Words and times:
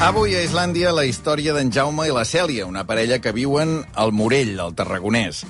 Avui 0.00 0.32
a 0.32 0.40
Islàndia 0.40 0.94
la 0.96 1.02
història 1.04 1.52
d'en 1.52 1.68
Jaume 1.68 2.06
i 2.08 2.12
la 2.16 2.22
Cèlia, 2.24 2.64
una 2.64 2.86
parella 2.88 3.18
que 3.20 3.34
viuen 3.36 3.82
al 3.92 4.14
Morell, 4.16 4.54
al 4.56 4.72
Tarragonès. 4.72 5.42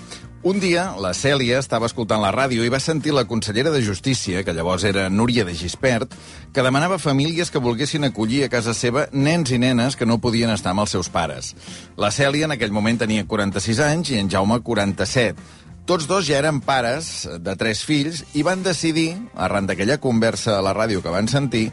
Un 0.42 0.58
dia, 0.58 0.88
la 0.98 1.12
Cèlia 1.14 1.60
estava 1.62 1.86
escoltant 1.86 2.18
la 2.18 2.32
ràdio 2.34 2.66
i 2.66 2.72
va 2.72 2.80
sentir 2.82 3.14
la 3.14 3.28
consellera 3.30 3.70
de 3.70 3.84
Justícia, 3.86 4.42
que 4.42 4.54
llavors 4.56 4.82
era 4.88 5.06
Núria 5.08 5.44
de 5.46 5.54
Gispert, 5.54 6.16
que 6.50 6.64
demanava 6.66 6.98
famílies 6.98 7.54
que 7.54 7.62
volguessin 7.62 8.08
acollir 8.08 8.42
a 8.42 8.50
casa 8.50 8.74
seva 8.74 9.06
nens 9.12 9.54
i 9.54 9.60
nenes 9.62 9.94
que 9.94 10.08
no 10.08 10.18
podien 10.18 10.50
estar 10.50 10.74
amb 10.74 10.82
els 10.82 10.96
seus 10.98 11.12
pares. 11.14 11.54
La 11.96 12.10
Cèlia 12.10 12.50
en 12.50 12.56
aquell 12.58 12.74
moment 12.74 12.98
tenia 12.98 13.28
46 13.30 13.84
anys 13.86 14.10
i 14.10 14.18
en 14.18 14.34
Jaume 14.34 14.58
47. 14.66 15.38
Tots 15.86 16.10
dos 16.10 16.26
ja 16.26 16.42
eren 16.42 16.58
pares 16.62 17.22
de 17.38 17.54
tres 17.58 17.84
fills 17.86 18.24
i 18.34 18.42
van 18.46 18.66
decidir, 18.66 19.14
arran 19.34 19.70
d'aquella 19.70 20.02
conversa 20.02 20.58
a 20.58 20.62
la 20.62 20.74
ràdio 20.74 21.02
que 21.02 21.14
van 21.14 21.30
sentir, 21.30 21.68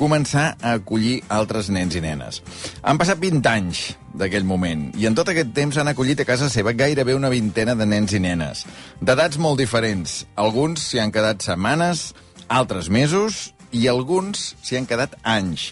començar 0.00 0.54
a 0.56 0.74
acollir 0.78 1.20
altres 1.28 1.68
nens 1.70 1.96
i 1.98 2.02
nenes. 2.04 2.40
Han 2.82 2.98
passat 3.00 3.20
20 3.20 3.46
anys 3.52 3.82
d'aquell 4.16 4.48
moment 4.48 4.88
i 4.98 5.06
en 5.06 5.16
tot 5.18 5.28
aquest 5.30 5.52
temps 5.56 5.76
han 5.78 5.92
acollit 5.92 6.22
a 6.24 6.28
casa 6.28 6.48
seva 6.50 6.72
gairebé 6.72 7.14
una 7.14 7.30
vintena 7.32 7.76
de 7.76 7.86
nens 7.86 8.16
i 8.16 8.22
nenes, 8.24 8.64
d'edats 9.00 9.38
molt 9.38 9.60
diferents. 9.60 10.24
Alguns 10.40 10.88
s'hi 10.88 11.02
han 11.04 11.12
quedat 11.14 11.44
setmanes, 11.44 12.10
altres 12.48 12.88
mesos 12.90 13.50
i 13.70 13.86
alguns 13.88 14.54
s'hi 14.64 14.80
han 14.80 14.88
quedat 14.90 15.14
anys. 15.22 15.70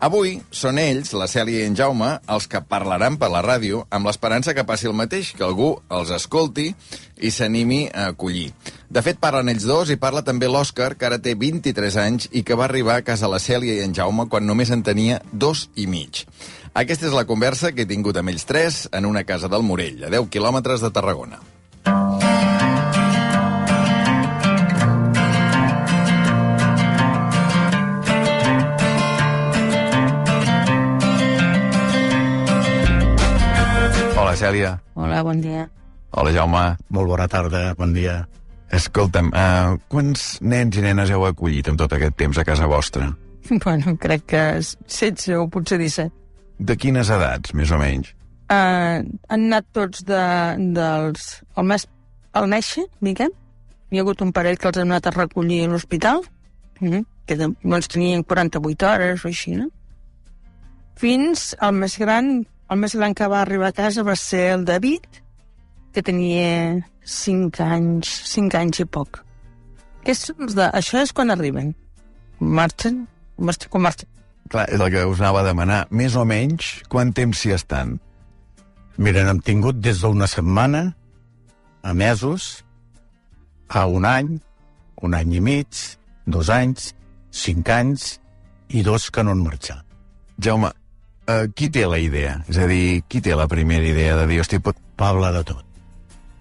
Avui 0.00 0.38
són 0.48 0.78
ells, 0.80 1.10
la 1.12 1.26
Cèlia 1.28 1.60
i 1.60 1.68
en 1.68 1.74
Jaume, 1.76 2.14
els 2.32 2.46
que 2.48 2.62
parlaran 2.64 3.18
per 3.20 3.28
la 3.28 3.42
ràdio 3.44 3.82
amb 3.92 4.08
l'esperança 4.08 4.54
que 4.56 4.64
passi 4.64 4.88
el 4.88 4.96
mateix, 4.96 5.34
que 5.36 5.44
algú 5.44 5.74
els 5.92 6.08
escolti 6.16 6.70
i 7.20 7.28
s'animi 7.28 7.82
a 7.92 8.06
acollir. 8.14 8.46
De 8.88 9.02
fet, 9.04 9.20
parlen 9.20 9.52
ells 9.52 9.68
dos 9.68 9.92
i 9.92 9.98
parla 10.00 10.24
també 10.24 10.48
l'Òscar, 10.48 10.94
que 10.96 11.10
ara 11.10 11.20
té 11.20 11.36
23 11.36 12.00
anys 12.00 12.30
i 12.32 12.40
que 12.40 12.56
va 12.56 12.64
arribar 12.70 12.96
a 12.96 13.04
casa 13.04 13.28
la 13.28 13.42
Cèlia 13.44 13.76
i 13.76 13.84
en 13.84 13.92
Jaume 13.92 14.24
quan 14.32 14.48
només 14.48 14.72
en 14.72 14.80
tenia 14.80 15.20
dos 15.32 15.68
i 15.76 15.84
mig. 15.84 16.24
Aquesta 16.72 17.10
és 17.10 17.20
la 17.20 17.28
conversa 17.28 17.74
que 17.76 17.84
he 17.84 17.92
tingut 17.92 18.16
amb 18.16 18.32
ells 18.32 18.48
tres 18.48 18.86
en 18.96 19.04
una 19.04 19.28
casa 19.28 19.52
del 19.52 19.68
Morell, 19.68 20.06
a 20.08 20.14
10 20.16 20.32
quilòmetres 20.32 20.80
de 20.80 20.96
Tarragona. 20.96 21.44
Cèlia. 34.40 34.74
Hola, 34.96 35.22
bon 35.26 35.40
dia. 35.44 35.66
Hola, 36.16 36.32
Jaume. 36.32 36.64
Molt 36.96 37.10
bona 37.12 37.26
tarda, 37.28 37.74
bon 37.78 37.92
dia. 37.94 38.22
Escolta'm, 38.72 39.32
uh, 39.34 39.74
quants 39.90 40.38
nens 40.46 40.78
i 40.78 40.84
nenes 40.84 41.10
heu 41.10 41.26
acollit 41.26 41.68
en 41.68 41.78
tot 41.78 41.92
aquest 41.92 42.16
temps 42.18 42.38
a 42.38 42.46
casa 42.46 42.70
vostra? 42.70 43.10
Bueno, 43.64 43.96
crec 43.98 44.26
que 44.30 44.40
16 44.62 45.32
o 45.40 45.46
potser 45.50 45.80
17. 45.80 46.12
De 46.60 46.76
quines 46.78 47.08
edats, 47.10 47.54
més 47.56 47.72
o 47.72 47.78
menys? 47.80 48.12
Uh, 48.52 49.00
han 49.32 49.46
anat 49.48 49.66
tots 49.74 50.04
de, 50.06 50.20
dels... 50.76 51.24
El 51.58 51.66
mes, 51.66 51.86
al 52.36 52.46
néixer, 52.52 52.84
diguem. 53.02 53.32
Hi 53.90 53.98
ha 53.98 54.04
hagut 54.04 54.22
un 54.22 54.30
parell 54.36 54.60
que 54.60 54.68
els 54.70 54.78
hem 54.78 54.92
anat 54.92 55.08
a 55.10 55.14
recollir 55.16 55.64
a 55.64 55.72
l'hospital, 55.72 56.22
mm 56.78 56.88
-hmm. 56.88 57.04
que 57.26 57.36
de, 57.36 57.50
doncs 57.64 57.88
tenien 57.88 58.22
48 58.22 58.86
hores 58.86 59.24
o 59.24 59.28
així, 59.28 59.56
no? 59.56 59.66
Fins 60.94 61.56
al 61.58 61.74
més 61.74 61.98
gran, 61.98 62.44
el 62.70 62.78
més 62.78 62.94
gran 62.94 63.14
que 63.18 63.28
va 63.30 63.42
arribar 63.42 63.70
a 63.70 63.76
casa 63.76 64.04
va 64.06 64.14
ser 64.16 64.44
el 64.54 64.64
David, 64.64 65.06
que 65.92 66.02
tenia 66.06 66.78
5 67.02 67.64
anys, 67.66 68.10
5 68.30 68.58
anys 68.60 68.84
i 68.84 68.86
poc. 68.86 69.24
És 70.06 70.30
això 70.30 71.02
és 71.02 71.12
quan 71.12 71.34
arriben. 71.34 71.74
Marxen, 72.40 73.02
marxen, 73.36 73.72
quan 73.72 73.84
marxen. 73.88 74.08
Clar, 74.50 74.66
és 74.70 74.80
el 74.80 74.90
que 74.90 75.02
us 75.06 75.20
anava 75.20 75.42
a 75.42 75.48
demanar. 75.50 75.82
Més 75.90 76.16
o 76.16 76.24
menys, 76.26 76.80
quant 76.90 77.12
temps 77.14 77.42
s'hi 77.42 77.52
estan? 77.54 77.98
Mira, 78.98 79.24
n'hem 79.26 79.42
tingut 79.44 79.78
des 79.82 80.00
d'una 80.02 80.28
setmana 80.30 80.90
a 81.82 81.94
mesos, 81.94 82.64
a 83.68 83.86
un 83.86 84.04
any, 84.04 84.34
un 85.02 85.14
any 85.16 85.36
i 85.38 85.40
mig, 85.40 85.84
dos 86.26 86.50
anys, 86.52 86.92
cinc 87.30 87.70
anys 87.70 88.18
i 88.68 88.82
dos 88.86 89.08
que 89.10 89.24
no 89.24 89.34
han 89.34 89.44
marxat. 89.44 89.84
Jaume, 90.40 90.72
uh, 91.30 91.48
qui 91.54 91.70
té 91.72 91.86
la 91.86 92.00
idea? 92.02 92.40
És 92.50 92.58
a 92.58 92.66
dir, 92.66 93.00
qui 93.08 93.22
té 93.24 93.36
la 93.38 93.48
primera 93.48 93.86
idea 93.86 94.18
de 94.18 94.26
dir, 94.30 94.40
hosti, 94.42 94.58
pot... 94.58 94.78
Culpable 95.00 95.30
de 95.32 95.40
tot. 95.48 95.64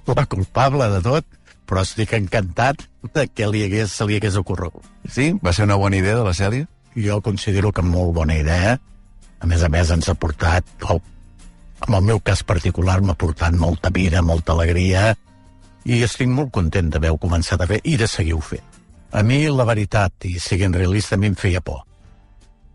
La 0.10 0.26
culpable 0.28 0.88
de 0.92 0.98
tot, 1.00 1.28
però 1.70 1.86
estic 1.86 2.12
encantat 2.18 2.82
de 3.14 3.24
que 3.32 3.48
li 3.48 3.62
hagués, 3.64 3.94
se 3.96 4.04
li 4.04 4.18
hagués 4.18 4.36
ocorregut. 4.36 4.84
Sí? 5.08 5.30
Va 5.40 5.54
ser 5.56 5.64
una 5.64 5.78
bona 5.80 5.96
idea 5.96 6.18
de 6.18 6.26
la 6.26 6.34
Cèlia? 6.36 6.66
Jo 6.98 7.22
considero 7.24 7.72
que 7.72 7.86
molt 7.86 8.12
bona 8.18 8.36
idea. 8.36 8.74
A 9.40 9.48
més 9.48 9.64
a 9.64 9.70
més, 9.72 9.94
ens 9.96 10.10
ha 10.12 10.18
portat, 10.20 10.68
oh, 10.92 10.98
en 11.88 11.96
el 11.96 12.04
meu 12.10 12.20
cas 12.20 12.44
particular, 12.44 12.98
m'ha 13.00 13.16
portat 13.16 13.56
molta 13.56 13.94
vida, 13.96 14.20
molta 14.20 14.58
alegria, 14.58 15.14
i 15.88 16.02
estic 16.04 16.28
molt 16.28 16.52
content 16.52 16.92
d'haver-ho 16.92 17.22
començat 17.22 17.64
a 17.64 17.70
fer 17.70 17.80
i 17.88 17.96
de 18.02 18.12
seguir-ho 18.12 18.44
fent. 18.44 18.66
A 19.16 19.24
mi, 19.24 19.46
la 19.48 19.64
veritat, 19.66 20.28
i 20.28 20.36
siguent 20.44 20.76
realista, 20.76 21.16
a 21.16 21.22
mi 21.24 21.32
em 21.32 21.40
feia 21.40 21.64
por. 21.64 21.86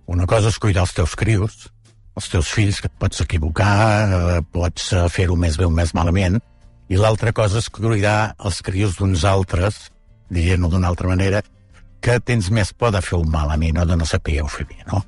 Una 0.08 0.24
cosa 0.24 0.48
és 0.48 0.56
cuidar 0.56 0.88
els 0.88 0.96
teus 0.96 1.12
crios, 1.12 1.66
els 2.14 2.28
teus 2.30 2.50
fills, 2.54 2.80
que 2.80 2.90
et 2.90 2.98
pots 3.00 3.22
equivocar, 3.24 3.74
eh, 4.04 4.42
pots 4.54 4.92
eh, 4.92 5.06
fer-ho 5.10 5.36
més 5.36 5.58
bé 5.58 5.66
o 5.66 5.72
més 5.74 5.94
malament, 5.96 6.38
i 6.88 7.00
l'altra 7.00 7.32
cosa 7.32 7.58
és 7.62 7.70
cuidar 7.72 8.34
els 8.44 8.60
crios 8.62 8.98
d'uns 8.98 9.24
altres, 9.26 9.88
dient-ho 10.30 10.70
d'una 10.70 10.90
altra 10.92 11.10
manera, 11.10 11.42
que 12.04 12.20
tens 12.20 12.50
més 12.52 12.72
por 12.76 12.92
de 12.92 13.00
fer 13.02 13.16
un 13.16 13.30
malament 13.32 13.80
o 13.80 13.86
de 13.88 13.96
no 13.96 14.06
saber 14.06 14.42
fer 14.52 14.66
bé, 14.68 14.82
no? 14.92 15.02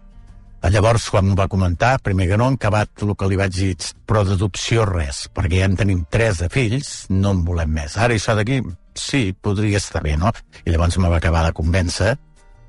Llavors, 0.67 1.05
quan 1.13 1.29
m'ho 1.29 1.37
va 1.39 1.47
comentar, 1.47 2.01
primer 2.03 2.27
que 2.27 2.37
no, 2.41 2.49
acabat 2.51 3.05
el 3.05 3.13
que 3.15 3.29
li 3.31 3.37
vaig 3.39 3.53
dir, 3.55 3.75
però 4.09 4.25
d'adopció 4.27 4.87
res, 4.89 5.27
perquè 5.31 5.61
ja 5.61 5.69
en 5.69 5.77
tenim 5.79 6.01
tres 6.11 6.41
de 6.43 6.49
fills, 6.51 6.89
no 7.13 7.37
en 7.37 7.45
volem 7.47 7.71
més. 7.77 7.95
Ara 8.03 8.17
això 8.17 8.35
d'aquí, 8.35 8.59
sí, 8.99 9.31
podria 9.31 9.79
estar 9.79 10.03
bé, 10.03 10.17
no? 10.19 10.33
I 10.65 10.75
llavors 10.75 10.99
me 10.99 11.13
va 11.13 11.21
acabar 11.21 11.45
de 11.47 11.55
convèncer 11.55 12.17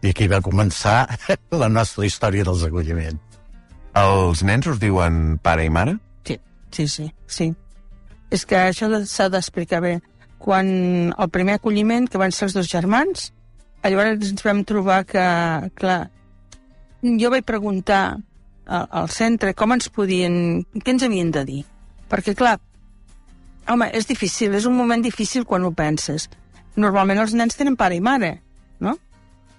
i 0.04 0.12
aquí 0.12 0.28
va 0.30 0.44
començar 0.46 1.08
la 1.64 1.72
nostra 1.74 2.06
història 2.06 2.46
dels 2.46 2.68
acolliments. 2.68 3.27
Els 3.98 4.44
nens 4.46 4.68
us 4.70 4.78
diuen 4.82 5.38
pare 5.42 5.66
i 5.66 5.72
mare? 5.74 5.96
Sí, 6.28 6.38
sí, 6.72 6.88
sí, 6.92 7.08
sí. 7.26 7.48
És 8.30 8.44
que 8.46 8.60
això 8.60 8.90
s'ha 9.08 9.30
d'explicar 9.34 9.82
bé. 9.82 9.98
Quan 10.38 10.68
el 11.16 11.30
primer 11.34 11.58
acolliment, 11.58 12.06
que 12.06 12.20
van 12.22 12.36
ser 12.36 12.48
els 12.50 12.58
dos 12.58 12.70
germans, 12.70 13.32
llavors 13.88 14.30
ens 14.30 14.44
vam 14.44 14.64
trobar 14.68 15.02
que, 15.08 15.24
clar, 15.80 16.00
jo 17.02 17.32
vaig 17.34 17.46
preguntar 17.48 18.18
al, 18.68 19.10
centre 19.10 19.56
com 19.56 19.74
ens 19.74 19.90
podien... 19.94 20.66
què 20.84 20.94
ens 20.94 21.06
havien 21.08 21.32
de 21.32 21.46
dir. 21.48 21.62
Perquè, 22.12 22.36
clar, 22.38 22.58
home, 23.72 23.90
és 23.96 24.08
difícil, 24.10 24.54
és 24.60 24.68
un 24.68 24.76
moment 24.78 25.04
difícil 25.04 25.48
quan 25.48 25.66
ho 25.66 25.72
penses. 25.76 26.28
Normalment 26.76 27.24
els 27.24 27.34
nens 27.38 27.58
tenen 27.58 27.80
pare 27.80 27.98
i 27.98 28.04
mare, 28.04 28.38
no? 28.84 28.98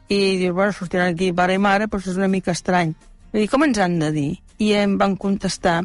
I 0.09 0.20
dius, 0.41 0.55
bueno, 0.55 0.72
sortiran 0.76 1.12
aquí 1.12 1.32
pare 1.37 1.56
i 1.56 1.62
mare, 1.62 1.88
però 1.88 2.05
és 2.05 2.20
una 2.20 2.31
mica 2.31 2.55
estrany. 2.55 2.94
I 3.33 3.43
dir, 3.43 3.49
com 3.53 3.65
ens 3.66 3.78
han 3.83 3.99
de 4.00 4.11
dir? 4.15 4.31
I 4.59 4.72
em 4.81 4.97
van 5.00 5.15
contestar, 5.21 5.83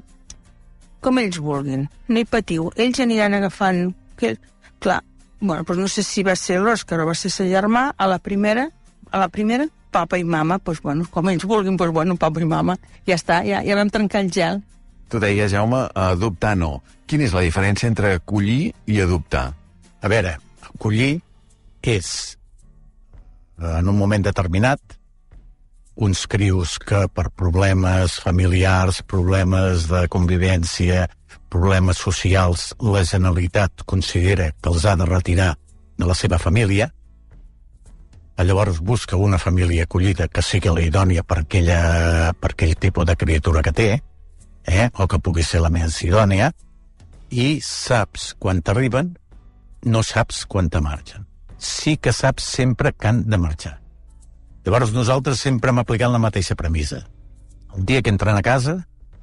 com 1.04 1.20
ells 1.20 1.40
vulguin, 1.44 1.88
no 2.10 2.22
hi 2.22 2.26
patiu, 2.30 2.72
ells 2.80 3.04
aniran 3.04 3.40
agafant... 3.40 3.90
Que... 4.20 4.36
Clar, 4.84 5.00
bueno, 5.40 5.64
doncs 5.64 5.80
no 5.80 5.88
sé 5.88 6.04
si 6.04 6.24
va 6.28 6.36
ser 6.36 6.58
l'Òscar 6.60 7.00
o 7.04 7.08
va 7.08 7.16
ser 7.16 7.32
sa 7.32 7.46
germà, 7.48 7.90
a 7.96 8.08
la 8.08 8.18
primera, 8.20 8.66
a 9.12 9.20
la 9.22 9.30
primera, 9.32 9.68
papa 9.94 10.18
i 10.20 10.24
mama, 10.24 10.58
doncs, 10.60 10.82
bueno, 10.84 11.06
com 11.12 11.30
ells 11.32 11.46
vulguin, 11.48 11.78
doncs, 11.80 11.94
bueno, 11.96 12.18
papa 12.20 12.42
i 12.44 12.48
mama, 12.50 12.76
ja 13.08 13.16
està, 13.20 13.42
ja, 13.48 13.62
ja 13.64 13.78
vam 13.80 13.92
trencar 13.94 14.24
el 14.26 14.32
gel. 14.34 14.64
Tu 15.12 15.22
deies, 15.22 15.52
Jaume, 15.54 15.86
adoptar 16.00 16.56
no. 16.58 16.78
Quina 17.08 17.28
és 17.28 17.36
la 17.36 17.44
diferència 17.46 17.88
entre 17.92 18.16
acollir 18.18 18.74
i 18.90 19.00
adoptar? 19.04 19.52
A 20.04 20.12
veure, 20.12 20.38
acollir 20.72 21.14
és, 21.84 22.10
en 23.60 23.92
un 23.92 24.00
moment 24.00 24.24
determinat, 24.26 24.98
uns 25.96 26.26
crios 26.28 26.80
que 26.80 27.06
per 27.14 27.30
problemes 27.30 28.18
familiars, 28.24 29.04
problemes 29.04 29.88
de 29.92 30.08
convivència, 30.10 31.08
problemes 31.54 32.02
socials, 32.02 32.72
la 32.82 33.04
Generalitat 33.06 33.86
considera 33.86 34.52
que 34.52 34.74
els 34.74 34.86
ha 34.86 34.96
de 34.98 35.06
retirar 35.06 35.54
de 35.98 36.10
la 36.10 36.18
seva 36.18 36.40
família, 36.42 36.90
llavors 38.44 38.80
busca 38.82 39.16
una 39.16 39.38
família 39.38 39.84
acollida 39.84 40.28
que 40.28 40.42
sigui 40.42 40.72
la 40.74 40.82
idònia 40.82 41.24
per, 41.24 41.44
aquella, 41.44 42.34
per 42.34 42.52
aquell 42.52 42.74
tipus 42.76 43.06
de 43.06 43.16
criatura 43.16 43.62
que 43.62 43.72
té, 43.72 43.90
eh? 44.66 44.90
o 44.98 45.08
que 45.08 45.20
pugui 45.20 45.46
ser 45.46 45.62
la 45.62 45.70
més 45.70 46.02
idònia, 46.04 46.52
i 47.30 47.60
saps 47.64 48.34
quan 48.40 48.62
t'arriben, 48.62 49.14
no 49.86 50.04
saps 50.04 50.46
quan 50.50 50.70
te 50.70 50.82
marxen. 50.82 51.28
Sí 51.58 51.96
que 51.98 52.12
saps 52.12 52.44
sempre 52.44 52.94
que 52.94 53.08
han 53.08 53.24
de 53.30 53.38
marxar. 53.38 53.83
Llavors 54.64 54.94
nosaltres 54.96 55.42
sempre 55.44 55.72
hem 55.72 55.82
aplicat 55.82 56.12
la 56.12 56.22
mateixa 56.24 56.56
premissa. 56.56 57.04
El 57.76 57.86
dia 57.86 58.02
que 58.02 58.12
entren 58.14 58.38
a 58.38 58.46
casa 58.46 58.78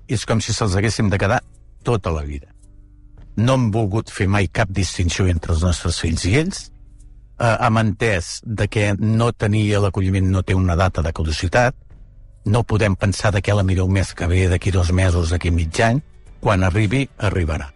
és 0.09 0.27
com 0.27 0.41
si 0.41 0.53
se'ls 0.53 0.77
haguéssim 0.77 1.09
de 1.11 1.19
quedar 1.19 1.41
tota 1.87 2.13
la 2.13 2.23
vida. 2.27 2.51
No 3.37 3.55
hem 3.57 3.71
volgut 3.73 4.11
fer 4.11 4.27
mai 4.29 4.51
cap 4.53 4.69
distinció 4.69 5.29
entre 5.31 5.55
els 5.55 5.63
nostres 5.65 6.01
fills 6.03 6.27
i 6.29 6.35
ells. 6.43 6.65
Eh, 7.41 7.57
hem 7.57 7.79
entès 7.81 8.41
de 8.45 8.67
que 8.69 8.91
no 8.99 9.31
tenia 9.33 9.81
l'acolliment 9.81 10.29
no 10.29 10.43
té 10.43 10.55
una 10.55 10.77
data 10.77 11.01
de 11.03 11.13
caducitat 11.17 11.77
no 12.45 12.63
podem 12.65 12.97
pensar 12.97 13.33
de 13.35 13.43
què 13.45 13.55
la 13.55 13.65
mireu 13.67 13.89
més 13.89 14.15
que 14.17 14.29
ve 14.29 14.47
d'aquí 14.49 14.73
dos 14.73 14.93
mesos, 14.93 15.31
d'aquí 15.31 15.51
mig 15.51 15.77
any, 15.85 16.01
quan 16.41 16.65
arribi, 16.65 17.07
arribarà. 17.19 17.69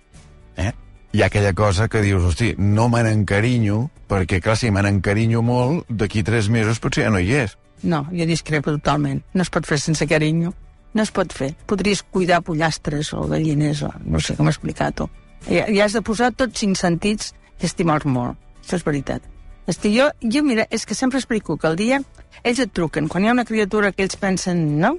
Eh? 0.56 0.72
Hi 1.14 1.22
ha 1.22 1.26
aquella 1.26 1.52
cosa 1.54 1.86
que 1.86 2.00
dius, 2.02 2.24
hosti, 2.26 2.56
no 2.58 2.88
me 2.90 3.04
n'encarinyo, 3.06 3.76
perquè, 4.10 4.40
clar, 4.42 4.56
si 4.58 4.72
me 4.74 4.82
n'encarinyo 4.82 5.44
molt, 5.46 5.84
d'aquí 5.86 6.24
tres 6.26 6.48
mesos 6.50 6.80
potser 6.82 7.04
ja 7.04 7.12
no 7.14 7.20
hi 7.22 7.28
és. 7.38 7.52
No, 7.86 8.00
jo 8.10 8.24
discrepo 8.26 8.72
totalment. 8.74 9.20
No 9.30 9.44
es 9.44 9.50
pot 9.54 9.68
fer 9.68 9.78
sense 9.78 10.08
carinyo. 10.10 10.50
No 10.94 11.04
es 11.04 11.12
pot 11.14 11.30
fer. 11.30 11.52
Podries 11.70 12.02
cuidar 12.02 12.40
pollastres 12.42 13.12
o 13.14 13.28
galliners 13.30 13.84
o 13.86 13.92
no 14.02 14.18
sé 14.18 14.34
com 14.34 14.50
explicar-ho. 14.50 15.06
I, 15.46 15.60
I 15.76 15.78
has 15.84 15.94
de 15.94 16.02
posar 16.02 16.32
tots 16.34 16.58
cinc 16.64 16.80
sentits 16.80 17.30
i 17.60 17.68
estimar-los 17.68 18.10
molt. 18.10 18.40
Això 18.64 18.80
és 18.80 18.86
veritat. 18.86 19.22
Que 19.70 19.92
jo, 19.94 20.08
jo, 20.18 20.42
mira, 20.42 20.66
és 20.66 20.82
que 20.82 20.98
sempre 20.98 21.22
explico 21.22 21.54
que 21.56 21.70
el 21.70 21.78
dia 21.78 22.00
ells 22.42 22.58
et 22.58 22.74
truquen, 22.74 23.06
quan 23.06 23.22
hi 23.22 23.30
ha 23.30 23.36
una 23.36 23.46
criatura 23.46 23.92
que 23.92 24.02
ells 24.02 24.18
pensen, 24.18 24.66
no? 24.82 24.96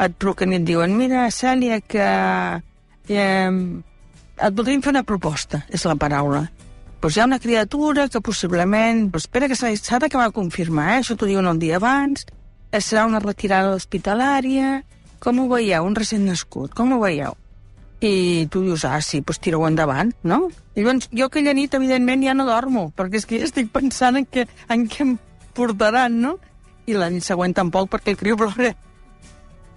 Et 0.00 0.16
truquen 0.16 0.56
i 0.56 0.62
et 0.62 0.64
diuen, 0.64 0.96
mira, 0.96 1.28
Cèlia, 1.28 1.82
que 1.84 2.08
eh, 3.12 3.52
et 4.38 4.54
voldríem 4.54 4.82
fer 4.84 4.94
una 4.94 5.04
proposta, 5.06 5.62
és 5.68 5.84
la 5.88 5.96
paraula. 5.98 6.46
Pues 7.00 7.14
hi 7.14 7.22
ha 7.22 7.28
una 7.28 7.38
criatura 7.38 8.08
que 8.08 8.20
possiblement... 8.20 9.10
Pues 9.10 9.26
espera 9.26 9.48
que 9.48 9.56
s'ha 9.58 9.98
d'acabar 10.02 10.30
de 10.30 10.34
confirmar, 10.34 10.94
eh? 10.94 11.02
això 11.02 11.14
t'ho 11.14 11.28
diuen 11.30 11.46
el 11.46 11.60
dia 11.62 11.76
abans, 11.78 12.26
serà 12.72 13.06
una 13.06 13.22
retirada 13.24 13.74
hospitalària... 13.76 14.82
Com 15.18 15.40
ho 15.42 15.48
veieu, 15.50 15.82
un 15.82 15.96
recent 15.98 16.22
nascut? 16.22 16.70
Com 16.78 16.92
ho 16.94 17.00
veieu? 17.02 17.34
I 17.98 18.46
tu 18.54 18.60
dius, 18.62 18.84
ah, 18.86 19.00
sí, 19.02 19.18
doncs 19.26 19.40
tira-ho 19.42 19.64
endavant, 19.66 20.12
no? 20.22 20.44
I 20.78 20.84
llavors, 20.84 21.08
jo 21.10 21.26
aquella 21.26 21.50
nit, 21.58 21.74
evidentment, 21.74 22.22
ja 22.22 22.36
no 22.38 22.46
dormo, 22.46 22.84
perquè 22.94 23.18
és 23.18 23.26
que 23.26 23.40
ja 23.40 23.48
estic 23.48 23.72
pensant 23.74 24.20
en 24.20 24.28
què, 24.30 24.44
en 24.70 24.84
què 24.86 25.02
em 25.02 25.16
portaran, 25.58 26.20
no? 26.22 26.36
I 26.86 26.94
la 26.94 27.10
nit 27.10 27.26
següent 27.26 27.56
tampoc, 27.58 27.90
perquè 27.90 28.14
el 28.14 28.20
criu 28.20 28.38
plora. 28.38 28.70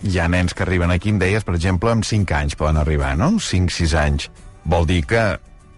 Hi 0.05 0.21
ha 0.21 0.29
nens 0.29 0.53
que 0.53 0.61
arriben 0.61 0.93
aquí, 0.93 1.09
em 1.09 1.17
deies, 1.21 1.43
per 1.45 1.57
exemple, 1.57 1.89
amb 1.89 2.05
5 2.05 2.37
anys 2.37 2.57
poden 2.61 2.77
arribar, 2.81 3.15
no? 3.17 3.33
5-6 3.41 3.97
anys. 3.97 4.29
Vol 4.65 4.85
dir 4.89 5.01
que 5.09 5.23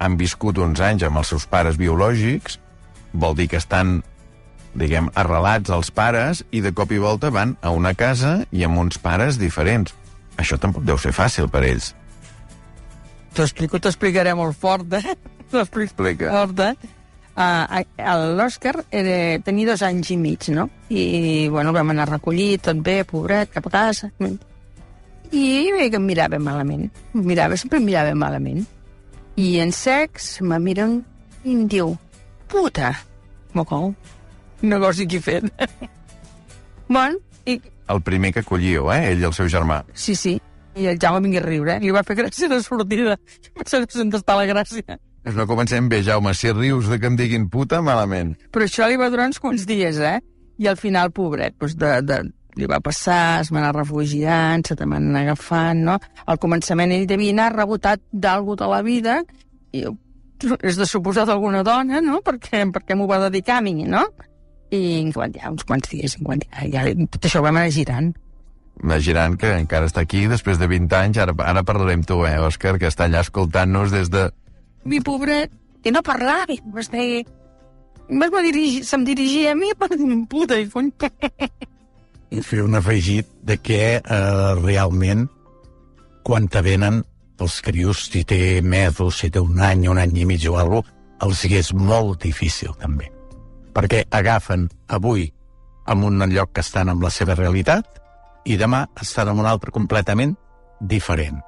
han 0.03 0.17
viscut 0.19 0.57
uns 0.59 0.81
anys 0.83 1.05
amb 1.07 1.21
els 1.21 1.29
seus 1.31 1.45
pares 1.47 1.77
biològics, 1.79 2.59
vol 3.13 3.35
dir 3.37 3.47
que 3.51 3.59
estan, 3.61 4.01
diguem, 4.75 5.09
arrelats 5.15 5.71
als 5.71 5.91
pares 5.93 6.43
i 6.51 6.61
de 6.65 6.73
cop 6.75 6.91
i 6.91 6.99
volta 6.99 7.29
van 7.31 7.55
a 7.61 7.71
una 7.71 7.93
casa 7.93 8.41
i 8.51 8.65
amb 8.67 8.81
uns 8.81 8.97
pares 8.99 9.39
diferents. 9.39 9.93
Això 10.37 10.57
tampoc 10.59 10.83
deu 10.83 10.97
ser 10.97 11.13
fàcil 11.13 11.47
per 11.49 11.63
ells. 11.63 11.93
T'ho 13.33 13.45
explico, 13.45 13.79
t'ho 13.79 13.89
explicaré 13.89 14.33
molt 14.37 14.57
fort, 14.57 14.91
eh? 14.93 15.15
T'ho 15.53 15.61
explico 15.61 15.93
Explica. 15.93 16.31
fort, 16.33 16.59
eh? 16.59 16.99
Uh, 17.33 17.81
L'Òscar 18.37 18.75
era, 18.93 19.39
tenia 19.41 19.71
dos 19.71 19.81
anys 19.85 20.11
i 20.13 20.17
mig, 20.21 20.49
no? 20.53 20.67
I, 20.89 21.47
bueno, 21.49 21.71
el 21.71 21.77
vam 21.79 21.89
anar 21.93 22.05
a 22.05 22.11
recollir, 22.11 22.59
tot 22.61 22.77
bé, 22.85 22.99
pobret, 23.09 23.49
cap 23.53 23.65
a 23.69 23.73
casa. 23.73 24.11
I 25.33 25.71
veia 25.73 25.89
que 25.89 25.97
em 25.97 26.05
mirava 26.05 26.37
malament. 26.37 26.91
Em 27.15 27.25
mirava, 27.25 27.57
sempre 27.57 27.79
em 27.81 27.87
mirava 27.87 28.13
malament. 28.13 28.61
I 29.41 29.57
en 29.63 29.71
sex 29.73 30.37
me 30.45 30.59
miren 30.61 30.99
i 31.43 31.55
em 31.55 31.63
diu, 31.67 31.95
puta, 32.51 32.91
mocou, 33.57 33.95
negoci 34.61 35.07
que 35.09 35.17
he 35.17 35.23
fet. 35.25 35.47
bueno, 36.93 37.17
i 37.49 37.59
El 37.89 38.01
primer 38.01 38.31
que 38.31 38.43
colliu, 38.47 38.91
eh? 38.93 39.09
Ell 39.11 39.23
i 39.23 39.25
el 39.27 39.33
seu 39.35 39.49
germà. 39.51 39.81
Sí, 39.93 40.15
sí. 40.15 40.37
I 40.79 40.85
el 40.89 40.99
Jaume 41.01 41.19
vingui 41.25 41.41
a 41.41 41.43
riure. 41.43 41.79
Li 41.81 41.91
va 41.93 42.05
fer 42.05 42.15
gràcia 42.17 42.47
de 42.49 42.61
sortida. 42.63 43.17
Jo 43.43 43.51
pensava 43.57 43.89
que 43.89 43.97
se'n 43.97 44.13
la 44.13 44.45
gràcia. 44.47 44.99
Es 45.25 45.35
no 45.35 45.47
comencem 45.47 45.89
bé, 45.89 46.01
Jaume. 46.03 46.33
Si 46.33 46.51
rius 46.51 46.87
de 46.89 46.99
que 46.99 47.09
em 47.11 47.17
diguin 47.19 47.49
puta, 47.49 47.81
malament. 47.81 48.35
Però 48.51 48.65
això 48.65 48.87
li 48.87 48.97
va 48.97 49.09
durar 49.09 49.27
uns 49.27 49.39
quants 49.39 49.65
dies, 49.65 49.99
eh? 49.99 50.21
I 50.57 50.67
al 50.71 50.77
final, 50.77 51.11
pobret, 51.11 51.57
doncs 51.59 51.75
de, 51.75 51.91
de, 52.07 52.17
li 52.59 52.69
va 52.69 52.79
passar, 52.83 53.41
es 53.41 53.51
va 53.53 53.61
anar 53.61 53.73
refugiant, 53.75 54.65
se 54.67 54.77
te 54.77 54.85
van 54.85 55.09
anar 55.09 55.23
agafant, 55.27 55.83
no? 55.87 55.97
Al 56.25 56.39
començament 56.41 56.93
ell 56.93 57.07
devia 57.09 57.33
anar 57.35 57.53
rebotat 57.55 58.03
d'algú 58.11 58.57
de 58.59 58.69
la 58.69 58.81
vida, 58.85 59.21
i 59.73 59.85
és 60.61 60.77
de 60.77 60.85
suposar 60.89 61.25
d'alguna 61.29 61.63
dona, 61.63 62.01
no? 62.03 62.19
Perquè, 62.25 62.65
perquè 62.73 62.97
m'ho 62.97 63.07
va 63.09 63.21
dedicar 63.27 63.59
a 63.59 63.65
mi, 63.65 63.83
no? 63.87 64.03
I 64.73 65.05
quan 65.13 65.33
ja 65.35 65.51
uns 65.53 65.65
quants 65.69 65.89
dies, 65.89 66.17
quan 66.23 66.41
ja, 66.43 66.65
ja, 66.69 66.85
tot 67.13 67.25
això 67.25 67.41
ho 67.41 67.47
vam 67.47 67.61
anar 67.61 67.73
girant. 67.73 68.13
La 68.81 68.97
Girant, 68.97 69.35
que 69.37 69.51
encara 69.53 69.85
està 69.85 70.01
aquí 70.01 70.23
després 70.27 70.57
de 70.57 70.65
20 70.67 70.95
anys, 70.97 71.19
ara, 71.21 71.35
ara 71.45 71.61
parlarem 71.63 72.01
tu, 72.09 72.23
eh, 72.25 72.39
Òscar, 72.41 72.79
que 72.81 72.89
està 72.89 73.05
allà 73.05 73.21
escoltant-nos 73.21 73.93
des 73.93 74.09
de... 74.09 74.31
Mi 74.89 74.99
pobret, 74.99 75.53
que 75.85 75.93
no 75.93 76.01
parlava, 76.01 76.57
vas 76.73 76.89
dir... 76.91 77.23
Vas 78.09 78.33
dirigir, 78.43 78.81
se'm 78.83 79.05
dirigia 79.07 79.53
a 79.53 79.55
mi 79.55 79.69
per 79.79 79.93
dir, 79.93 80.09
puta, 80.29 80.57
i 80.59 80.65
cony. 80.73 80.89
Fer 82.41 82.63
un 82.63 82.75
afegit 82.75 83.27
de 83.45 83.59
que 83.61 83.81
eh, 83.99 84.53
realment 84.63 85.27
quan 86.23 86.47
te 86.47 86.63
venen 86.65 87.03
els 87.43 87.59
crios, 87.61 88.07
si 88.09 88.23
té 88.23 88.61
mesos, 88.63 89.19
si 89.19 89.29
té 89.29 89.41
un 89.43 89.59
any, 89.59 89.87
un 89.91 89.99
any 89.99 90.15
i 90.21 90.25
mig 90.25 90.45
o 90.49 90.57
alguna 90.57 90.81
cosa, 90.81 90.99
els 91.23 91.43
hi 91.45 91.57
és 91.59 91.71
molt 91.75 92.23
difícil 92.23 92.73
també. 92.79 93.09
Perquè 93.73 94.03
agafen 94.11 94.67
avui 94.87 95.27
en 95.87 96.03
un 96.03 96.23
lloc 96.31 96.53
que 96.53 96.63
estan 96.63 96.89
amb 96.89 97.03
la 97.03 97.11
seva 97.11 97.35
realitat 97.35 97.99
i 98.45 98.57
demà 98.59 98.85
estan 99.01 99.31
en 99.31 99.39
un 99.39 99.47
altre 99.47 99.71
completament 99.71 100.35
diferent. 100.79 101.39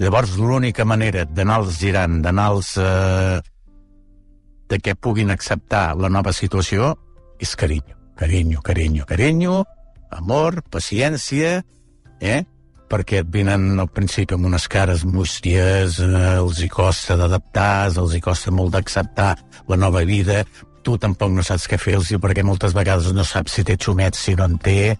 Llavors, 0.00 0.36
l'única 0.36 0.84
manera 0.84 1.24
d'anar-los 1.24 1.80
girant, 1.80 2.20
d'anar-los... 2.22 2.76
Eh, 2.78 3.40
de 4.68 4.78
que 4.80 4.94
puguin 4.94 5.30
acceptar 5.30 5.94
la 6.00 6.08
nova 6.08 6.32
situació 6.32 6.94
és 7.38 7.52
carinyo. 7.54 7.98
Carinyo, 8.16 8.62
carinyo, 8.64 9.04
carinyo, 9.06 9.64
amor, 10.10 10.62
paciència, 10.70 11.62
eh? 12.20 12.42
perquè 12.90 13.24
venen 13.26 13.80
al 13.80 13.88
principi 13.90 14.36
amb 14.36 14.46
unes 14.46 14.68
cares 14.70 15.06
músties, 15.08 15.98
eh, 16.04 16.36
els 16.36 16.60
hi 16.62 16.68
costa 16.68 17.16
d'adaptar, 17.16 17.90
els 17.96 18.14
hi 18.14 18.20
costa 18.22 18.52
molt 18.54 18.76
d'acceptar 18.76 19.32
la 19.68 19.78
nova 19.80 20.04
vida, 20.04 20.44
tu 20.84 20.98
tampoc 21.00 21.32
no 21.32 21.42
saps 21.42 21.64
què 21.66 21.80
fer-los 21.80 22.12
perquè 22.20 22.44
moltes 22.44 22.76
vegades 22.76 23.10
no 23.16 23.24
saps 23.24 23.56
si 23.56 23.64
té 23.64 23.78
xumet, 23.80 24.14
si 24.14 24.36
no 24.36 24.44
en 24.44 24.58
té, 24.60 24.94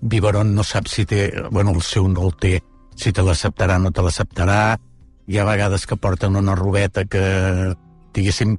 biberon 0.00 0.54
no 0.54 0.64
sap 0.64 0.88
si 0.88 1.04
té... 1.06 1.28
Bueno, 1.50 1.74
el 1.76 1.82
seu 1.82 2.08
no 2.08 2.26
el 2.28 2.34
té, 2.40 2.60
si 2.96 3.12
te 3.12 3.24
l'acceptarà 3.24 3.78
o 3.80 3.86
no 3.86 3.92
te 3.92 4.04
l'acceptarà. 4.04 4.76
Hi 5.26 5.38
ha 5.38 5.46
vegades 5.48 5.86
que 5.86 5.98
porten 5.98 6.38
una 6.38 6.54
robeta 6.54 7.04
que, 7.04 7.22
diguéssim, 8.14 8.56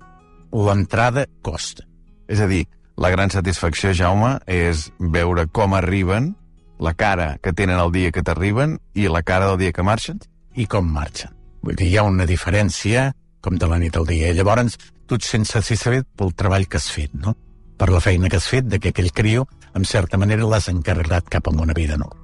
l'entrada 0.51 1.25
costa. 1.41 1.85
És 2.27 2.41
a 2.43 2.47
dir, 2.49 2.65
la 2.97 3.11
gran 3.13 3.29
satisfacció, 3.29 3.93
Jaume, 3.93 4.39
és 4.49 4.87
veure 4.97 5.45
com 5.53 5.75
arriben, 5.77 6.33
la 6.81 6.93
cara 6.97 7.37
que 7.41 7.53
tenen 7.53 7.79
el 7.79 7.91
dia 7.93 8.11
que 8.13 8.23
t'arriben 8.25 8.77
i 8.97 9.07
la 9.09 9.23
cara 9.25 9.51
del 9.51 9.59
dia 9.61 9.73
que 9.73 9.85
marxen. 9.85 10.19
I 10.57 10.65
com 10.65 10.89
marxen. 10.89 11.33
Vull 11.61 11.77
dir, 11.77 11.91
hi 11.91 11.97
ha 11.97 12.05
una 12.09 12.25
diferència 12.25 13.11
com 13.41 13.57
de 13.57 13.69
la 13.69 13.77
nit 13.81 13.97
al 13.97 14.07
dia. 14.09 14.33
Llavors, 14.33 14.77
tu 15.05 15.17
et 15.17 15.25
sents 15.25 15.53
satisfet 15.53 16.07
pel 16.17 16.33
treball 16.33 16.67
que 16.67 16.81
has 16.81 16.89
fet, 16.91 17.13
no? 17.13 17.35
Per 17.77 17.89
la 17.93 18.01
feina 18.01 18.29
que 18.29 18.41
has 18.41 18.49
fet, 18.49 18.65
de 18.65 18.81
que 18.81 18.89
aquell 18.89 19.13
criu, 19.13 19.45
en 19.77 19.85
certa 19.85 20.17
manera, 20.17 20.47
l'has 20.49 20.69
encarregat 20.73 21.29
cap 21.29 21.47
a 21.47 21.53
una 21.53 21.77
vida 21.77 21.97
nova. 22.01 22.17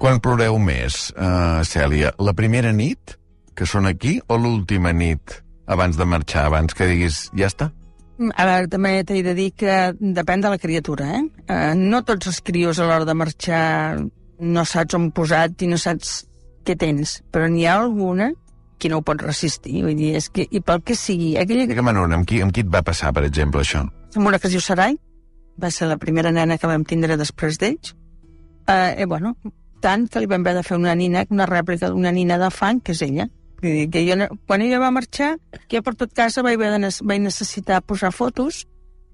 Quan 0.00 0.20
ploreu 0.20 0.58
més, 0.60 1.10
uh, 1.16 1.64
Cèlia? 1.64 2.12
La 2.20 2.36
primera 2.36 2.72
nit, 2.72 3.16
que 3.56 3.66
són 3.68 3.88
aquí, 3.88 4.18
o 4.28 4.36
l'última 4.36 4.92
nit, 4.92 5.40
abans 5.66 5.96
de 5.96 6.04
marxar, 6.04 6.46
abans 6.48 6.76
que 6.76 6.88
diguis, 6.88 7.28
ja 7.36 7.48
està? 7.48 7.70
A 8.20 8.44
veure, 8.44 8.68
també 8.68 8.98
t'he 9.08 9.22
de 9.24 9.32
dir 9.36 9.50
que 9.56 9.76
depèn 9.96 10.42
de 10.44 10.50
la 10.52 10.58
criatura, 10.60 11.06
eh? 11.16 11.22
eh? 11.48 11.74
No 11.76 12.02
tots 12.04 12.28
els 12.28 12.40
crios 12.44 12.78
a 12.78 12.88
l'hora 12.88 13.08
de 13.08 13.14
marxar 13.16 13.62
no 14.40 14.64
saps 14.68 14.96
on 14.96 15.08
posat 15.16 15.64
i 15.64 15.68
no 15.70 15.78
saps 15.80 16.26
què 16.64 16.76
tens, 16.76 17.20
però 17.32 17.48
n'hi 17.48 17.64
ha 17.64 17.78
alguna 17.80 18.30
que 18.80 18.88
no 18.88 19.00
ho 19.00 19.04
pot 19.04 19.22
resistir. 19.24 19.82
Vull 19.84 19.96
dir, 19.96 20.14
és 20.18 20.28
que, 20.32 20.44
i 20.44 20.60
pel 20.64 20.82
que 20.84 20.96
sigui... 20.96 21.34
Aquella... 21.40 21.68
Digue'm 21.68 21.92
en 21.92 22.02
una, 22.02 22.20
amb 22.20 22.28
qui, 22.28 22.40
amb 22.44 22.52
qui 22.56 22.64
et 22.64 22.72
va 22.72 22.84
passar, 22.84 23.12
per 23.16 23.24
exemple, 23.28 23.64
això? 23.64 23.84
Amb 24.16 24.26
una 24.26 24.40
que 24.40 24.48
es 24.48 24.56
diu 24.56 24.64
Sarai, 24.64 24.96
va 25.60 25.72
ser 25.72 25.88
la 25.90 25.98
primera 26.00 26.32
nena 26.32 26.56
que 26.58 26.68
vam 26.68 26.84
tindre 26.88 27.18
després 27.20 27.60
d'ells. 27.60 27.92
Eh, 28.68 29.02
i 29.04 29.08
bueno, 29.08 29.34
tant 29.84 30.06
que 30.08 30.22
li 30.22 30.28
vam 30.30 30.44
haver 30.44 30.58
de 30.60 30.64
fer 30.66 30.78
una 30.80 30.96
nina, 30.96 31.26
una 31.32 31.48
rèplica 31.48 31.92
d'una 31.92 32.12
nina 32.16 32.40
de 32.40 32.50
fang, 32.52 32.80
que 32.84 32.96
és 32.96 33.04
ella. 33.04 33.28
Vull 33.60 33.76
dir, 33.76 33.86
que 33.92 34.02
jo, 34.06 34.16
quan 34.48 34.62
ella 34.64 34.80
va 34.80 34.90
marxar, 34.94 35.34
jo 35.68 35.82
per 35.84 35.94
tot 36.00 36.12
casa 36.16 36.42
vaig, 36.46 36.60
vaig 36.60 37.20
necessitar 37.20 37.82
posar 37.84 38.12
fotos 38.12 38.64